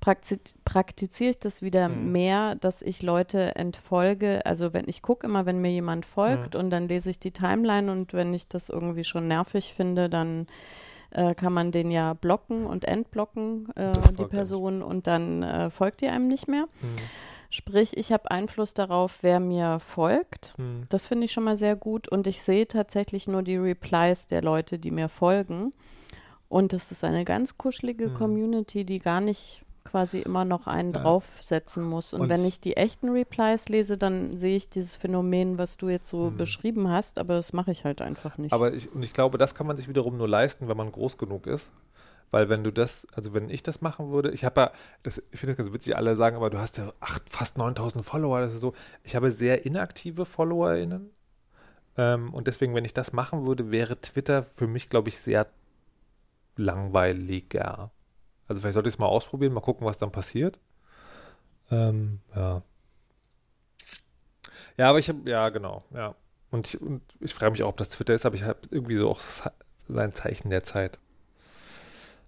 [0.00, 2.12] praktiz praktiziere ich das wieder mhm.
[2.12, 4.44] mehr, dass ich Leute entfolge.
[4.44, 6.60] Also wenn ich gucke immer, wenn mir jemand folgt mhm.
[6.60, 10.46] und dann lese ich die Timeline und wenn ich das irgendwie schon nervig finde, dann
[11.10, 16.02] äh, kann man den ja blocken und entblocken, äh, die Person, und dann äh, folgt
[16.02, 16.66] die einem nicht mehr.
[16.80, 16.96] Mhm.
[17.50, 20.54] Sprich, ich habe Einfluss darauf, wer mir folgt.
[20.56, 20.84] Hm.
[20.88, 22.08] Das finde ich schon mal sehr gut.
[22.08, 25.72] Und ich sehe tatsächlich nur die Replies der Leute, die mir folgen.
[26.48, 28.14] Und es ist eine ganz kuschelige hm.
[28.14, 31.00] Community, die gar nicht quasi immer noch einen ja.
[31.00, 32.14] draufsetzen muss.
[32.14, 35.88] Und, und, wenn ich die echten Replies lese, dann sehe ich dieses Phänomen, was du
[35.88, 36.36] jetzt so hm.
[36.36, 38.52] beschrieben hast, aber das mache ich halt einfach nicht.
[38.52, 41.18] Aber ich, und ich glaube, das kann man sich wiederum nur leisten, wenn man groß
[41.18, 41.72] genug ist.
[42.30, 44.72] Weil wenn du das, also wenn ich das machen würde, ich habe ja,
[45.02, 48.04] das, ich finde das ganz witzig, alle sagen, aber du hast ja acht, fast 9000
[48.04, 48.72] Follower, das ist so.
[49.02, 51.10] Ich habe sehr inaktive FollowerInnen.
[51.96, 55.48] Ähm, und deswegen, wenn ich das machen würde, wäre Twitter für mich, glaube ich, sehr
[56.56, 57.90] langweiliger.
[58.46, 60.60] Also vielleicht sollte ich es mal ausprobieren, mal gucken, was dann passiert.
[61.70, 62.62] Ähm, ja.
[64.76, 66.14] Ja, aber ich habe, ja, genau, ja.
[66.50, 68.96] Und ich, und ich frage mich auch, ob das Twitter ist, aber ich habe irgendwie
[68.96, 69.20] so auch
[69.88, 70.98] sein Zeichen der Zeit.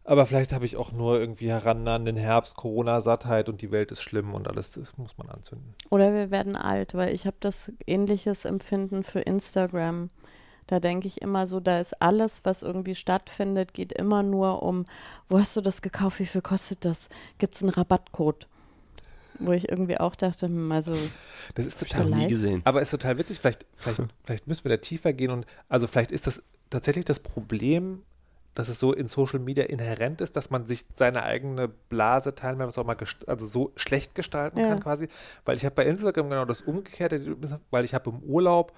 [0.05, 4.35] Aber vielleicht habe ich auch nur irgendwie herannahenden Herbst, Corona-Sattheit und die Welt ist schlimm
[4.35, 5.75] und alles das muss man anzünden.
[5.91, 10.11] Oder wir werden alt, weil ich habe das ähnliches Empfinden für Instagram.
[10.67, 14.87] Da denke ich immer so, da ist alles, was irgendwie stattfindet, geht immer nur um,
[15.29, 17.09] wo hast du das gekauft, wie viel kostet das?
[17.39, 18.49] Gibt es einen Rabattcode?
[19.39, 20.95] Wo ich irgendwie auch dachte, hm, also.
[21.55, 22.61] Das ist total nie gesehen.
[22.65, 26.13] Aber ist total witzig, vielleicht, vielleicht, vielleicht müssen wir da tiefer gehen und also vielleicht
[26.13, 28.03] ist das tatsächlich das Problem
[28.55, 32.69] dass es so in Social Media inhärent ist, dass man sich seine eigene Blase teilweise
[32.69, 32.97] was auch mal
[33.27, 34.69] also so schlecht gestalten ja.
[34.69, 35.09] kann quasi.
[35.45, 37.37] Weil ich habe bei Instagram genau das Umgekehrte,
[37.71, 38.73] weil ich habe im Urlaub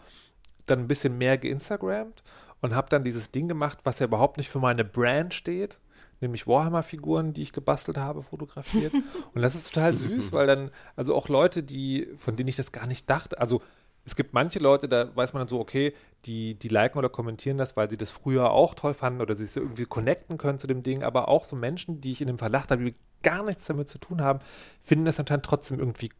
[0.67, 2.23] dann ein bisschen mehr geinstagrammt
[2.61, 5.79] und habe dann dieses Ding gemacht, was ja überhaupt nicht für meine Brand steht,
[6.21, 8.93] nämlich Warhammer-Figuren, die ich gebastelt habe, fotografiert.
[9.35, 12.73] und das ist total süß, weil dann, also auch Leute, die, von denen ich das
[12.73, 13.61] gar nicht dachte, also
[14.05, 15.95] es gibt manche Leute, da weiß man dann so, okay,
[16.27, 19.45] die, die liken oder kommentieren das, weil sie das früher auch toll fanden oder sie
[19.45, 22.39] es irgendwie connecten können zu dem Ding, aber auch so Menschen, die ich in dem
[22.39, 24.41] Verdacht habe, die gar nichts damit zu tun haben,
[24.83, 26.11] finden das anscheinend trotzdem irgendwie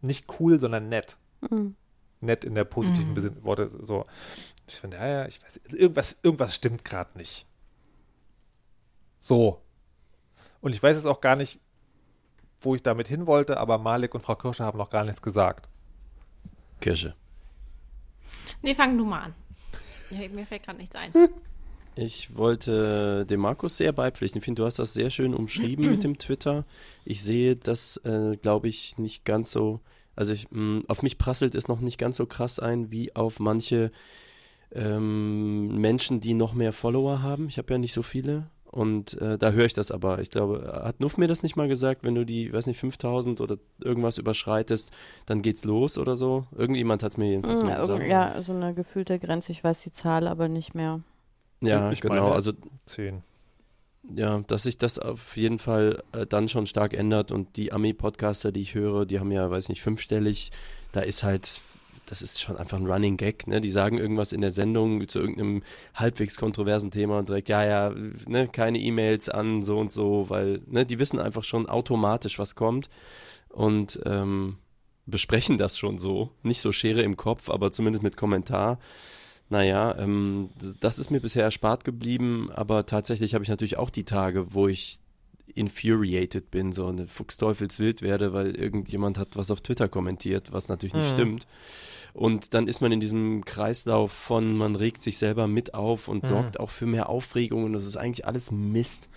[0.00, 1.18] nicht cool, sondern nett.
[1.50, 1.74] Mhm.
[2.20, 3.44] Nett in der positiven mhm.
[3.44, 3.70] Worte.
[3.84, 4.04] So.
[4.66, 7.46] Ich finde, ja, ja, ich weiß, irgendwas, irgendwas stimmt gerade nicht.
[9.18, 9.60] So.
[10.60, 11.60] Und ich weiß jetzt auch gar nicht,
[12.60, 15.68] wo ich damit hin wollte, aber Malik und Frau Kirsche haben noch gar nichts gesagt.
[16.80, 17.14] Kirsche.
[18.62, 19.34] Nee, fang du mal an.
[20.32, 21.12] Mir fällt gerade nichts ein.
[22.00, 24.38] Ich wollte dem Markus sehr beipflichten.
[24.38, 26.64] Ich finde, du hast das sehr schön umschrieben mit dem Twitter.
[27.04, 29.80] Ich sehe das, äh, glaube ich, nicht ganz so.
[30.14, 33.40] Also ich, mh, auf mich prasselt es noch nicht ganz so krass ein wie auf
[33.40, 33.90] manche
[34.70, 37.48] ähm, Menschen, die noch mehr Follower haben.
[37.48, 40.20] Ich habe ja nicht so viele Und äh, da höre ich das aber.
[40.20, 43.40] Ich glaube, hat Nuff mir das nicht mal gesagt, wenn du die, weiß nicht, 5000
[43.40, 44.92] oder irgendwas überschreitest,
[45.26, 46.46] dann geht's los oder so?
[46.56, 48.02] Irgendjemand hat es mir jedenfalls Mm, mal gesagt.
[48.06, 49.52] Ja, so eine gefühlte Grenze.
[49.52, 51.00] Ich weiß die Zahl aber nicht mehr.
[51.60, 52.14] Ja, Ich genau.
[52.22, 52.52] meine- Also
[52.84, 53.22] Zehn.
[54.14, 58.52] ja, dass sich das auf jeden Fall äh, dann schon stark ändert und die Ami-Podcaster,
[58.52, 60.50] die ich höre, die haben ja, weiß nicht, fünfstellig,
[60.92, 61.60] da ist halt,
[62.08, 63.60] das ist schon einfach ein Running Gag, ne?
[63.60, 65.62] Die sagen irgendwas in der Sendung zu irgendeinem
[65.94, 67.94] halbwegs kontroversen Thema und direkt, ja, ja,
[68.26, 72.54] ne, keine E-Mails an so und so, weil, ne, die wissen einfach schon automatisch, was
[72.54, 72.88] kommt
[73.50, 74.56] und ähm,
[75.06, 76.30] besprechen das schon so.
[76.42, 78.78] Nicht so Schere im Kopf, aber zumindest mit Kommentar.
[79.50, 83.90] Naja, ähm, das, das ist mir bisher erspart geblieben, aber tatsächlich habe ich natürlich auch
[83.90, 85.00] die Tage, wo ich
[85.58, 90.94] infuriated bin, so eine Fuchsteufelswild werde, weil irgendjemand hat was auf Twitter kommentiert, was natürlich
[90.94, 91.14] nicht Mhm.
[91.14, 91.46] stimmt.
[92.14, 96.24] Und dann ist man in diesem Kreislauf von, man regt sich selber mit auf und
[96.24, 96.28] Mhm.
[96.28, 99.08] sorgt auch für mehr Aufregung und das ist eigentlich alles Mist.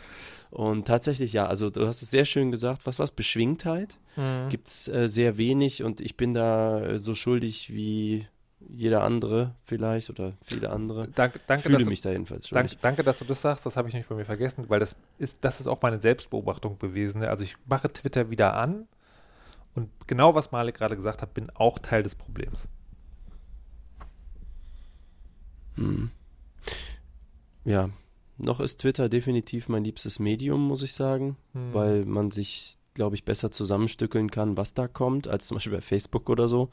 [0.49, 4.49] Und tatsächlich, ja, also du hast es sehr schön gesagt, was was Beschwingtheit Mhm.
[4.49, 8.27] gibt's äh, sehr wenig und ich bin da äh, so schuldig wie
[8.73, 11.07] jeder andere vielleicht oder viele andere.
[11.09, 12.81] Danke, danke, Fühle dass du, mich da jedenfalls danke, schuldig.
[12.81, 13.65] danke, dass du das sagst.
[13.65, 16.79] Das habe ich nicht von mir vergessen, weil das ist, das ist auch meine Selbstbeobachtung
[16.79, 17.23] gewesen.
[17.23, 18.87] Also ich mache Twitter wieder an
[19.75, 22.69] und genau was Malik gerade gesagt hat, bin auch Teil des Problems.
[25.75, 26.11] Hm.
[27.65, 27.89] Ja,
[28.37, 31.73] noch ist Twitter definitiv mein liebstes Medium, muss ich sagen, Hm.
[31.73, 35.81] weil man sich, glaube ich, besser zusammenstückeln kann, was da kommt, als zum Beispiel bei
[35.81, 36.69] Facebook oder so.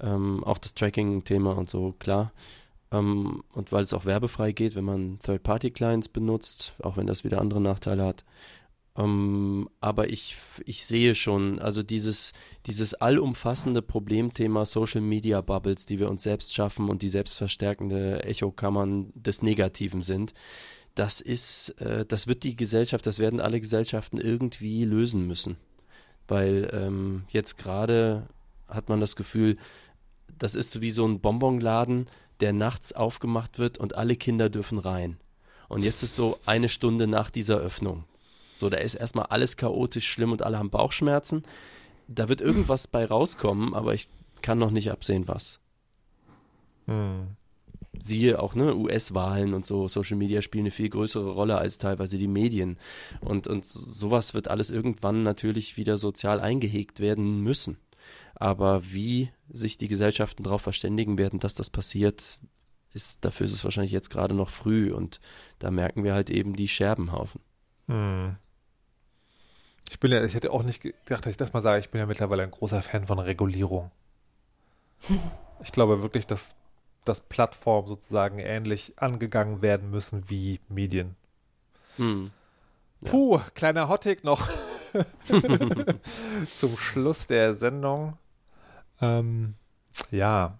[0.00, 2.32] Ähm, auch das Tracking-Thema und so, klar.
[2.90, 7.40] Ähm, und weil es auch werbefrei geht, wenn man Third-Party-Clients benutzt, auch wenn das wieder
[7.40, 8.24] andere Nachteile hat.
[8.96, 12.32] Ähm, aber ich, ich sehe schon, also dieses,
[12.66, 19.12] dieses allumfassende Problemthema Social Media Bubbles, die wir uns selbst schaffen und die selbstverstärkende Echokammern
[19.14, 20.34] des Negativen sind,
[20.96, 25.56] das ist, äh, das wird die Gesellschaft, das werden alle Gesellschaften irgendwie lösen müssen.
[26.26, 28.28] Weil ähm, jetzt gerade
[28.66, 29.56] hat man das Gefühl,
[30.38, 32.06] das ist so wie so ein Bonbonladen,
[32.40, 35.18] der nachts aufgemacht wird und alle Kinder dürfen rein.
[35.68, 38.04] Und jetzt ist so eine Stunde nach dieser Öffnung.
[38.54, 41.42] So, da ist erstmal alles chaotisch schlimm und alle haben Bauchschmerzen.
[42.08, 44.08] Da wird irgendwas bei rauskommen, aber ich
[44.42, 45.60] kann noch nicht absehen, was.
[46.86, 47.36] Hm.
[48.00, 52.16] Siehe auch, ne, US-Wahlen und so, Social Media spielen eine viel größere Rolle als teilweise
[52.16, 52.78] die Medien.
[53.20, 57.76] Und, und sowas wird alles irgendwann natürlich wieder sozial eingehegt werden müssen.
[58.40, 62.38] Aber wie sich die Gesellschaften darauf verständigen werden, dass das passiert,
[62.92, 65.20] ist, dafür ist es wahrscheinlich jetzt gerade noch früh und
[65.58, 67.40] da merken wir halt eben die Scherbenhaufen.
[67.88, 68.36] Hm.
[69.90, 71.98] Ich bin ja, ich hätte auch nicht gedacht, dass ich das mal sage, ich bin
[71.98, 73.90] ja mittlerweile ein großer Fan von Regulierung.
[75.60, 76.54] Ich glaube wirklich, dass,
[77.04, 81.16] dass Plattformen sozusagen ähnlich angegangen werden müssen wie Medien.
[81.96, 82.30] Hm.
[83.00, 83.10] Ja.
[83.10, 84.48] Puh, kleiner Hottake noch
[86.56, 88.16] zum Schluss der Sendung.
[89.00, 89.54] Ähm,
[90.10, 90.58] ja.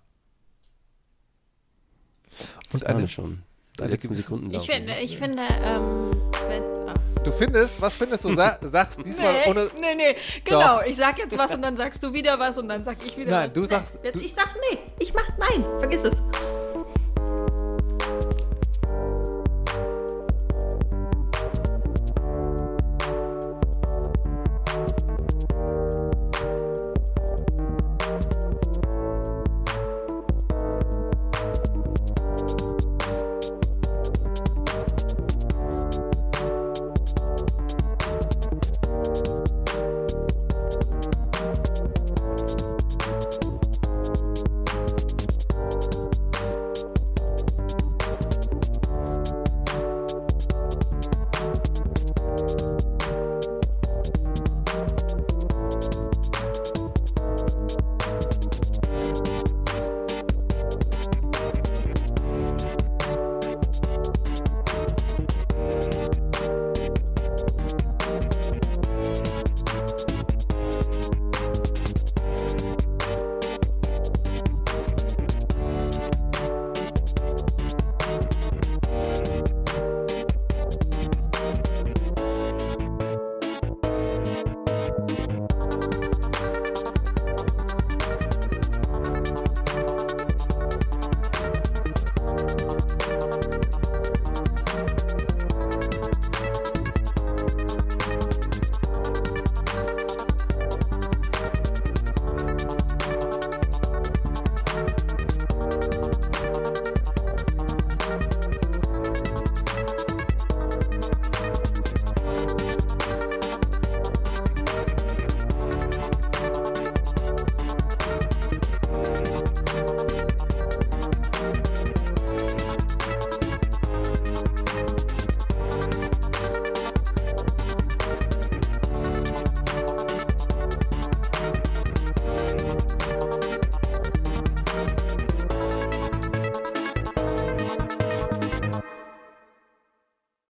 [2.73, 3.43] Und Alle eine, schon.
[3.79, 4.71] Die eine letzten Sekunden Ich laufen.
[4.71, 6.95] finde, ich finde, ähm, wenn, ah.
[7.25, 8.35] du findest, was findest du?
[8.35, 9.71] Sa sagst diesmal nee, ohne.
[9.81, 10.83] nee, nee, genau.
[10.83, 13.31] Ich sag jetzt was und dann sagst du wieder was und dann sag ich wieder
[13.31, 13.55] Nein, was.
[13.55, 14.79] du Nee, sagst- Jetzt, du- ich sag nee.
[14.99, 15.65] Ich mach nein.
[15.79, 16.23] Vergiss es.